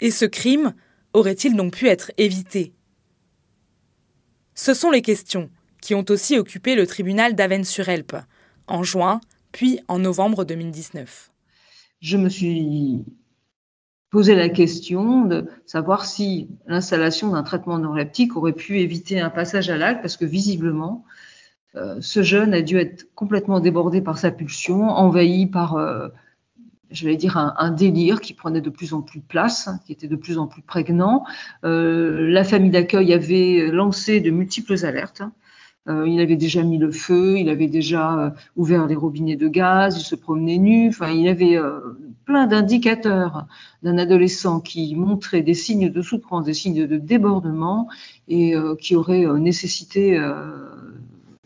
Et 0.00 0.10
ce 0.10 0.26
crime 0.26 0.74
aurait-il 1.14 1.56
donc 1.56 1.74
pu 1.74 1.88
être 1.88 2.12
évité? 2.18 2.74
Ce 4.54 4.74
sont 4.74 4.90
les 4.90 5.00
questions 5.00 5.48
qui 5.80 5.94
ont 5.94 6.04
aussi 6.10 6.38
occupé 6.38 6.74
le 6.74 6.86
tribunal 6.86 7.34
d'Avennes-sur-Helpe 7.34 8.18
en 8.66 8.82
juin 8.82 9.22
puis 9.50 9.80
en 9.88 9.98
novembre 9.98 10.44
2019. 10.44 11.32
Je 12.02 12.18
me 12.18 12.28
suis 12.28 13.02
posé 14.10 14.34
la 14.34 14.50
question 14.50 15.24
de 15.24 15.48
savoir 15.64 16.04
si 16.04 16.50
l'installation 16.66 17.30
d'un 17.30 17.44
traitement 17.44 17.78
neuroleptique 17.78 18.36
aurait 18.36 18.52
pu 18.52 18.80
éviter 18.80 19.20
un 19.20 19.30
passage 19.30 19.70
à 19.70 19.78
l'acte, 19.78 20.02
parce 20.02 20.18
que 20.18 20.26
visiblement, 20.26 21.02
euh, 21.74 21.96
ce 22.00 22.22
jeune 22.22 22.52
a 22.54 22.62
dû 22.62 22.76
être 22.78 23.06
complètement 23.14 23.60
débordé 23.60 24.02
par 24.02 24.18
sa 24.18 24.30
pulsion, 24.30 24.88
envahi 24.88 25.46
par, 25.46 25.76
euh, 25.76 26.08
je 26.90 27.06
vais 27.06 27.16
dire, 27.16 27.36
un, 27.36 27.70
délire 27.70 28.20
qui 28.20 28.34
prenait 28.34 28.60
de 28.60 28.70
plus 28.70 28.92
en 28.92 29.00
plus 29.00 29.20
place, 29.20 29.68
hein, 29.68 29.80
qui 29.86 29.92
était 29.92 30.08
de 30.08 30.16
plus 30.16 30.38
en 30.38 30.46
plus 30.46 30.62
prégnant. 30.62 31.24
Euh, 31.64 32.28
la 32.28 32.44
famille 32.44 32.70
d'accueil 32.70 33.12
avait 33.14 33.70
lancé 33.72 34.20
de 34.20 34.30
multiples 34.30 34.84
alertes. 34.84 35.22
Hein. 35.86 36.04
il 36.06 36.20
avait 36.20 36.36
déjà 36.36 36.62
mis 36.62 36.78
le 36.78 36.92
feu, 36.92 37.38
il 37.38 37.48
avait 37.48 37.68
déjà 37.68 38.34
ouvert 38.54 38.86
les 38.86 38.94
robinets 38.94 39.36
de 39.36 39.48
gaz, 39.48 39.96
il 39.98 40.04
se 40.04 40.14
promenait 40.14 40.58
nu. 40.58 40.90
Enfin, 40.90 41.10
il 41.10 41.26
avait 41.26 41.58
plein 42.26 42.46
d'indicateurs 42.46 43.46
d'un 43.82 43.98
adolescent 43.98 44.60
qui 44.60 44.94
montrait 44.94 45.42
des 45.42 45.54
signes 45.54 45.90
de 45.90 46.02
souffrance, 46.02 46.44
des 46.44 46.54
signes 46.54 46.86
de 46.86 46.98
débordement 46.98 47.88
et 48.28 48.54
qui 48.78 48.94
aurait 48.94 49.26
nécessité 49.40 50.20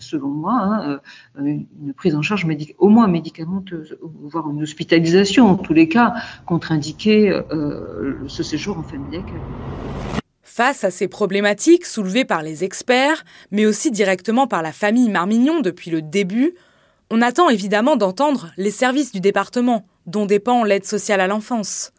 selon 0.06 0.28
moi, 0.28 0.52
hein, 0.54 1.00
euh, 1.38 1.42
une 1.44 1.94
prise 1.94 2.14
en 2.14 2.22
charge 2.22 2.46
au 2.78 2.88
moins 2.88 3.08
médicamenteuse, 3.08 3.98
voire 4.02 4.48
une 4.50 4.62
hospitalisation, 4.62 5.48
en 5.48 5.56
tous 5.56 5.72
les 5.74 5.88
cas, 5.88 6.14
contre-indiquer 6.46 7.30
euh, 7.30 8.14
ce 8.28 8.42
séjour 8.42 8.78
en 8.78 8.82
famille 8.82 9.10
d'accueil. 9.10 9.40
Face 10.42 10.84
à 10.84 10.90
ces 10.90 11.08
problématiques 11.08 11.84
soulevées 11.84 12.24
par 12.24 12.42
les 12.42 12.64
experts, 12.64 13.24
mais 13.50 13.66
aussi 13.66 13.90
directement 13.90 14.46
par 14.46 14.62
la 14.62 14.72
famille 14.72 15.10
Marmignon 15.10 15.60
depuis 15.60 15.90
le 15.90 16.00
début, 16.00 16.54
on 17.10 17.22
attend 17.22 17.48
évidemment 17.48 17.96
d'entendre 17.96 18.52
les 18.56 18.70
services 18.70 19.12
du 19.12 19.20
département, 19.20 19.86
dont 20.06 20.26
dépend 20.26 20.64
l'aide 20.64 20.84
sociale 20.86 21.20
à 21.20 21.26
l'enfance. 21.26 21.92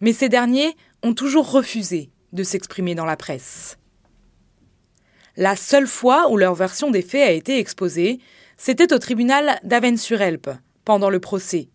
Mais 0.00 0.12
ces 0.12 0.28
derniers 0.28 0.74
ont 1.02 1.14
toujours 1.14 1.50
refusé 1.50 2.10
de 2.32 2.42
s'exprimer 2.42 2.94
dans 2.94 3.04
la 3.04 3.16
presse. 3.16 3.77
La 5.40 5.54
seule 5.54 5.86
fois 5.86 6.28
où 6.32 6.36
leur 6.36 6.56
version 6.56 6.90
des 6.90 7.00
faits 7.00 7.28
a 7.28 7.30
été 7.30 7.60
exposée, 7.60 8.18
c'était 8.56 8.92
au 8.92 8.98
tribunal 8.98 9.60
d'Avennes-sur-Helpe, 9.62 10.50
pendant 10.84 11.10
le 11.10 11.20
procès. 11.20 11.68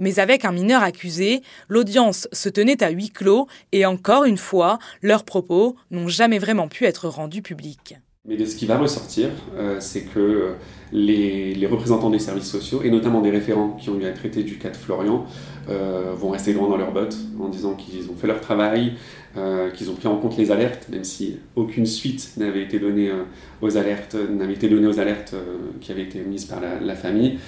Mais 0.00 0.18
avec 0.18 0.44
un 0.44 0.50
mineur 0.50 0.82
accusé, 0.82 1.42
l'audience 1.68 2.26
se 2.32 2.48
tenait 2.48 2.82
à 2.82 2.90
huis 2.90 3.10
clos 3.10 3.46
et 3.70 3.86
encore 3.86 4.24
une 4.24 4.38
fois, 4.38 4.80
leurs 5.02 5.22
propos 5.22 5.76
n'ont 5.92 6.08
jamais 6.08 6.40
vraiment 6.40 6.66
pu 6.66 6.84
être 6.84 7.06
rendus 7.06 7.42
publics. 7.42 7.94
Mais 8.24 8.44
ce 8.44 8.56
qui 8.56 8.66
va 8.66 8.76
ressortir, 8.76 9.28
euh, 9.54 9.78
c'est 9.78 10.02
que 10.02 10.56
euh, 10.94 11.54
les, 11.54 11.66
représentants 11.66 12.10
des 12.10 12.18
services 12.18 12.50
sociaux, 12.50 12.82
et 12.84 12.90
notamment 12.90 13.20
des 13.20 13.30
référents 13.30 13.76
qui 13.80 13.90
ont 13.90 13.98
eu 13.98 14.04
à 14.04 14.12
traiter 14.12 14.42
du 14.42 14.58
cas 14.58 14.70
de 14.70 14.76
Florian, 14.76 15.26
euh, 15.68 16.12
vont 16.16 16.30
rester 16.30 16.54
droits 16.54 16.68
dans 16.68 16.76
leurs 16.76 16.92
bottes 16.92 17.16
en 17.40 17.48
disant 17.48 17.74
qu'ils 17.74 18.10
ont 18.10 18.16
fait 18.16 18.26
leur 18.26 18.40
travail, 18.40 18.92
qu'ils 19.72 19.88
ont 19.88 19.94
pris 19.94 20.08
en 20.08 20.16
compte 20.16 20.36
les 20.36 20.50
alertes, 20.50 20.88
même 20.90 21.04
si 21.04 21.38
aucune 21.56 21.86
suite 21.86 22.34
n'avait 22.36 22.62
été 22.64 22.78
donnée 22.78 23.10
aux 23.62 23.78
alertes, 23.78 24.14
n'avait 24.14 24.52
été 24.52 24.68
donnée 24.68 24.86
aux 24.86 25.00
alertes 25.00 25.34
qui 25.80 25.90
avaient 25.90 26.02
été 26.02 26.20
mises 26.20 26.44
par 26.44 26.60
la, 26.60 26.78
la 26.78 26.94
famille. 26.94 27.38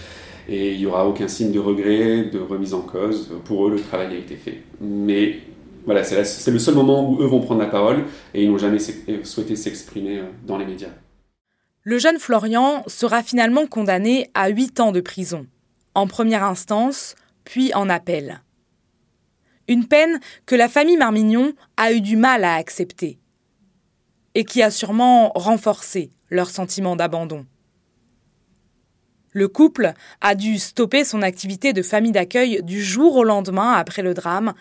Et 0.48 0.72
il 0.72 0.78
n'y 0.78 0.86
aura 0.86 1.06
aucun 1.06 1.28
signe 1.28 1.52
de 1.52 1.58
regret, 1.58 2.24
de 2.32 2.38
remise 2.38 2.72
en 2.72 2.80
cause. 2.80 3.30
Pour 3.44 3.66
eux, 3.66 3.70
le 3.70 3.80
travail 3.80 4.14
a 4.14 4.18
été 4.18 4.36
fait. 4.36 4.62
Mais 4.80 5.40
voilà, 5.84 6.02
c'est 6.02 6.50
le 6.50 6.58
seul 6.58 6.74
moment 6.74 7.10
où 7.10 7.22
eux 7.22 7.26
vont 7.26 7.40
prendre 7.40 7.60
la 7.60 7.66
parole 7.66 8.04
et 8.32 8.42
ils 8.42 8.50
n'ont 8.50 8.58
jamais 8.58 8.78
souhaité 9.22 9.54
s'exprimer 9.54 10.18
euh, 10.18 10.24
dans 10.46 10.56
les 10.56 10.64
médias. 10.64 10.88
Le 11.86 11.98
jeune 11.98 12.18
Florian 12.18 12.82
sera 12.86 13.22
finalement 13.22 13.66
condamné 13.66 14.30
à 14.32 14.48
8 14.48 14.80
ans 14.80 14.90
de 14.90 15.02
prison, 15.02 15.46
en 15.94 16.06
première 16.06 16.42
instance, 16.42 17.14
puis 17.44 17.74
en 17.74 17.90
appel. 17.90 18.40
Une 19.68 19.86
peine 19.86 20.18
que 20.46 20.54
la 20.54 20.70
famille 20.70 20.96
Marmignon 20.96 21.52
a 21.76 21.92
eu 21.92 22.00
du 22.00 22.16
mal 22.16 22.42
à 22.44 22.54
accepter 22.54 23.18
et 24.34 24.46
qui 24.46 24.62
a 24.62 24.70
sûrement 24.70 25.30
renforcé 25.34 26.10
leur 26.30 26.48
sentiment 26.48 26.96
d'abandon. 26.96 27.44
Le 29.32 29.48
couple 29.48 29.92
a 30.22 30.34
dû 30.34 30.58
stopper 30.58 31.04
son 31.04 31.20
activité 31.20 31.74
de 31.74 31.82
famille 31.82 32.12
d'accueil 32.12 32.62
du 32.62 32.82
jour 32.82 33.16
au 33.16 33.24
lendemain 33.24 33.72
après 33.72 34.00
le 34.00 34.14
drame 34.14 34.54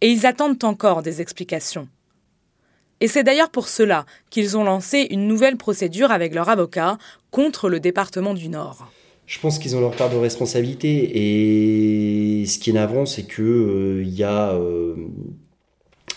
et 0.00 0.10
ils 0.10 0.24
attendent 0.24 0.64
encore 0.64 1.02
des 1.02 1.20
explications. 1.20 1.88
Et 3.00 3.08
c'est 3.08 3.22
d'ailleurs 3.22 3.50
pour 3.50 3.68
cela 3.68 4.04
qu'ils 4.28 4.58
ont 4.58 4.64
lancé 4.64 5.06
une 5.10 5.26
nouvelle 5.26 5.56
procédure 5.56 6.10
avec 6.10 6.34
leur 6.34 6.48
avocat 6.48 6.98
contre 7.30 7.68
le 7.68 7.80
département 7.80 8.34
du 8.34 8.48
Nord. 8.48 8.90
Je 9.30 9.38
pense 9.38 9.60
qu'ils 9.60 9.76
ont 9.76 9.80
leur 9.80 9.94
part 9.94 10.10
de 10.10 10.16
responsabilité 10.16 12.40
et 12.42 12.46
ce 12.46 12.58
qui 12.58 12.70
est 12.70 12.72
navrant, 12.72 13.06
c'est 13.06 13.22
que 13.22 14.02
il 14.02 14.08
euh, 14.08 14.16
y 14.16 14.24
a 14.24 14.54
euh, 14.54 14.96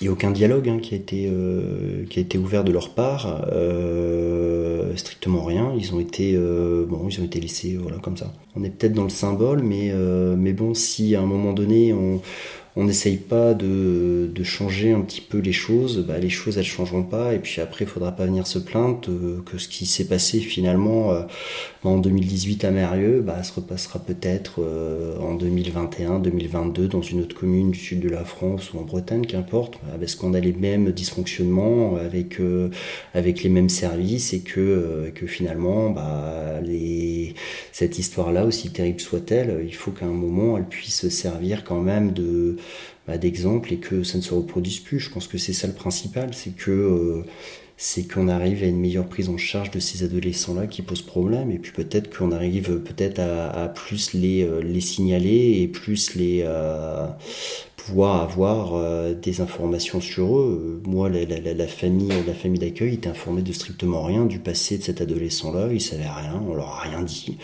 a 0.03 0.09
aucun 0.09 0.31
dialogue 0.31 0.67
hein, 0.67 0.79
qui 0.81 0.95
a 0.95 0.97
été 0.97 1.29
euh, 1.31 2.05
qui 2.09 2.17
a 2.17 2.23
été 2.23 2.39
ouvert 2.39 2.63
de 2.63 2.71
leur 2.71 2.95
part, 2.95 3.45
strictement 4.95 5.43
rien. 5.43 5.73
Ils 5.77 5.93
ont 5.93 5.99
été 5.99 6.35
bon, 6.35 7.07
ils 7.07 7.21
ont 7.21 7.23
été 7.23 7.39
laissés 7.39 7.77
voilà 7.79 7.99
comme 7.99 8.17
ça. 8.17 8.33
On 8.55 8.63
est 8.63 8.71
peut-être 8.71 8.93
dans 8.93 9.03
le 9.03 9.09
symbole, 9.09 9.61
mais 9.61 9.93
mais 10.35 10.53
bon, 10.53 10.73
si 10.73 11.15
à 11.15 11.21
un 11.21 11.27
moment 11.27 11.53
donné 11.53 11.93
on 11.93 12.19
on 12.75 12.85
n'essaye 12.85 13.17
pas 13.17 13.53
de, 13.53 14.31
changer 14.43 14.91
un 14.91 14.99
petit 14.99 15.21
peu 15.21 15.37
les 15.37 15.53
choses, 15.53 16.05
bah, 16.05 16.17
les 16.19 16.29
choses 16.29 16.57
elles 16.57 16.65
changeront 16.65 17.03
pas. 17.03 17.33
Et 17.33 17.39
puis 17.39 17.61
après 17.61 17.85
il 17.85 17.87
faudra 17.87 18.11
pas 18.11 18.25
venir 18.25 18.45
se 18.45 18.59
plaindre 18.59 18.99
que 19.45 19.57
ce 19.57 19.69
qui 19.69 19.85
s'est 19.85 20.05
passé 20.05 20.39
finalement 20.39 21.13
euh, 21.13 21.21
en 21.83 21.97
2018 21.97 22.65
à 22.65 22.71
Mérieux 22.71 23.21
bah, 23.21 23.41
se 23.43 23.53
repassera 23.53 23.99
peut-être 23.99 24.55
euh, 24.59 25.17
en 25.19 25.35
2021, 25.35 26.19
2022 26.19 26.87
dans 26.87 27.01
une 27.01 27.21
autre 27.21 27.35
commune 27.35 27.71
du 27.71 27.79
sud 27.79 28.01
de 28.01 28.09
la 28.09 28.25
France 28.25 28.73
ou 28.73 28.79
en 28.79 28.83
Bretagne, 28.83 29.25
qu'importe, 29.25 29.79
parce 29.97 30.15
qu'on 30.15 30.33
a 30.33 30.41
les 30.41 30.53
mêmes 30.53 30.91
dysfonctionnements 30.91 31.95
avec 31.95 32.41
euh, 32.41 32.69
avec 33.13 33.43
les 33.43 33.49
mêmes 33.49 33.69
services 33.69 34.33
et 34.33 34.41
que 34.41 35.11
que 35.15 35.25
finalement 35.25 35.89
bah, 35.89 36.59
les, 36.61 37.33
cette 37.71 37.97
histoire-là 37.97 38.45
aussi 38.45 38.71
terrible 38.71 38.99
soit-elle, 38.99 39.63
il 39.65 39.73
faut 39.75 39.91
qu'à 39.91 40.05
un 40.05 40.09
moment 40.09 40.57
elle 40.57 40.65
puisse 40.65 41.07
servir 41.07 41.63
quand 41.63 41.81
même 41.81 42.11
de 42.11 42.57
bah, 43.07 43.17
d'exemple 43.17 43.73
et 43.73 43.77
que 43.77 44.03
ça 44.03 44.17
ne 44.17 44.23
se 44.23 44.33
reproduise 44.33 44.79
plus. 44.79 44.99
Je 44.99 45.09
pense 45.09 45.27
que 45.27 45.37
c'est 45.37 45.51
ça 45.51 45.67
le 45.67 45.73
principal, 45.73 46.33
c'est 46.33 46.55
que 46.55 46.71
euh, 46.71 47.25
c'est 47.75 48.03
qu'on 48.07 48.29
arrive 48.29 48.63
à 48.63 48.67
une 48.67 48.79
meilleure 48.79 49.07
prise 49.07 49.27
en 49.27 49.37
charge 49.37 49.71
de 49.71 49.79
ces 49.79 50.03
adolescents-là 50.03 50.67
qui 50.67 50.83
posent 50.83 51.01
problème 51.01 51.51
et 51.51 51.59
puis 51.59 51.73
peut-être 51.73 52.15
qu'on 52.15 52.31
arrive 52.31 52.79
peut-être 52.79 53.19
à, 53.19 53.67
plus 53.67 54.13
les, 54.13 54.43
euh, 54.43 54.61
les 54.61 54.79
signaler 54.79 55.59
et 55.61 55.67
plus 55.67 56.15
les 56.15 56.43
euh, 56.45 57.07
pouvoir 57.75 58.21
avoir 58.21 59.13
des 59.15 59.41
informations 59.41 59.99
sur 59.99 60.37
eux. 60.37 60.81
Moi, 60.85 61.09
la, 61.09 61.25
la, 61.25 61.67
famille, 61.67 62.13
la 62.25 62.33
famille 62.33 62.59
d'accueil 62.59 62.93
était 62.93 63.09
informée 63.09 63.41
de 63.41 63.51
strictement 63.51 64.03
rien 64.03 64.25
du 64.25 64.39
passé 64.39 64.77
de 64.77 64.83
cet 64.83 65.01
adolescent-là. 65.01 65.67
Il 65.73 65.81
savait 65.81 66.03
rien, 66.03 66.41
on 66.47 66.53
leur 66.53 66.69
a 66.69 66.79
rien 66.83 67.01
dit 67.01 67.37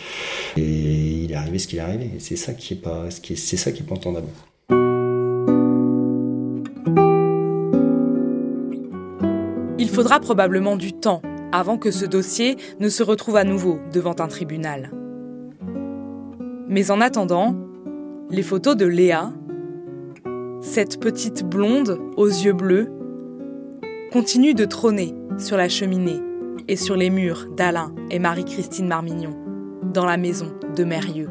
et 0.56 0.62
il 0.62 1.32
est 1.34 1.36
arrivé 1.36 1.60
ce 1.60 1.68
qu'il 1.68 1.80
est 1.80 1.82
arrivé. 1.82 2.12
C'est 2.20 2.38
ça 2.38 2.54
qui 2.54 2.76
est 2.76 2.78
pas, 2.78 3.10
c'est 3.12 3.58
ça 3.58 3.74
qui 3.74 3.82
est 3.82 3.86
pas 3.86 3.96
entendable. 3.96 4.30
Faudra 10.00 10.22
probablement 10.22 10.78
du 10.78 10.94
temps 10.94 11.22
avant 11.52 11.78
que 11.78 11.92
ce 11.92 12.06
dossier 12.06 12.56
ne 12.80 12.88
se 12.88 13.04
retrouve 13.04 13.36
à 13.36 13.44
nouveau 13.44 13.82
devant 13.92 14.16
un 14.20 14.30
tribunal. 14.30 14.92
Mais 16.70 16.90
en 16.90 17.02
attendant, 17.02 17.54
les 18.30 18.42
photos 18.42 18.78
de 18.78 18.86
Léa, 18.86 19.34
cette 20.62 21.02
petite 21.02 21.44
blonde 21.44 22.00
aux 22.16 22.30
yeux 22.30 22.54
bleus, 22.54 22.88
continuent 24.14 24.56
de 24.56 24.64
trôner 24.64 25.14
sur 25.38 25.58
la 25.58 25.68
cheminée 25.68 26.22
et 26.70 26.78
sur 26.78 26.96
les 26.96 27.10
murs 27.10 27.48
d'Alain 27.58 27.94
et 28.10 28.20
Marie-Christine 28.20 28.88
Marmignon, 28.88 29.36
dans 29.84 30.06
la 30.06 30.16
maison 30.16 30.54
de 30.78 30.86
Mérieux. 30.86 31.30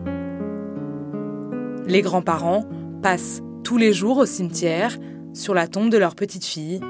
Les 1.86 2.02
grands-parents 2.02 2.66
passent 3.00 3.40
tous 3.64 3.78
les 3.78 3.94
jours 3.94 4.18
au 4.18 4.26
cimetière 4.26 4.98
sur 5.32 5.54
la 5.54 5.68
tombe 5.68 5.88
de 5.88 5.96
leur 5.96 6.14
petite 6.14 6.44
fille 6.44 6.82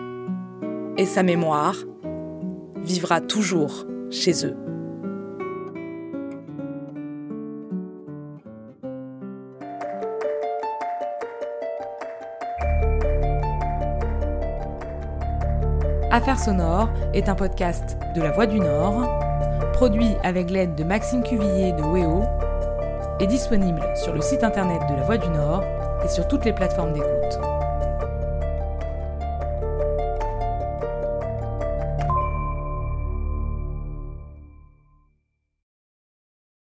et 0.99 1.07
sa 1.07 1.23
mémoire 1.23 1.77
vivra 2.83 3.21
toujours 3.21 3.87
chez 4.11 4.45
eux. 4.45 4.57
Affaires 16.11 16.41
sonores 16.41 16.91
est 17.15 17.29
un 17.29 17.37
podcast 17.37 17.97
de 18.17 18.21
La 18.21 18.33
Voix 18.33 18.47
du 18.47 18.59
Nord, 18.59 19.03
produit 19.75 20.17
avec 20.25 20.51
l'aide 20.51 20.75
de 20.75 20.83
Maxime 20.83 21.23
Cuvillier 21.23 21.73
de 21.73 21.83
WEO, 21.83 22.25
est 23.21 23.27
disponible 23.29 23.83
sur 23.95 24.13
le 24.13 24.21
site 24.21 24.43
internet 24.43 24.81
de 24.91 24.97
La 24.97 25.03
Voix 25.03 25.19
du 25.19 25.29
Nord 25.29 25.63
et 26.05 26.09
sur 26.09 26.27
toutes 26.27 26.45
les 26.45 26.53
plateformes 26.53 26.93
d'écoute. 26.93 27.18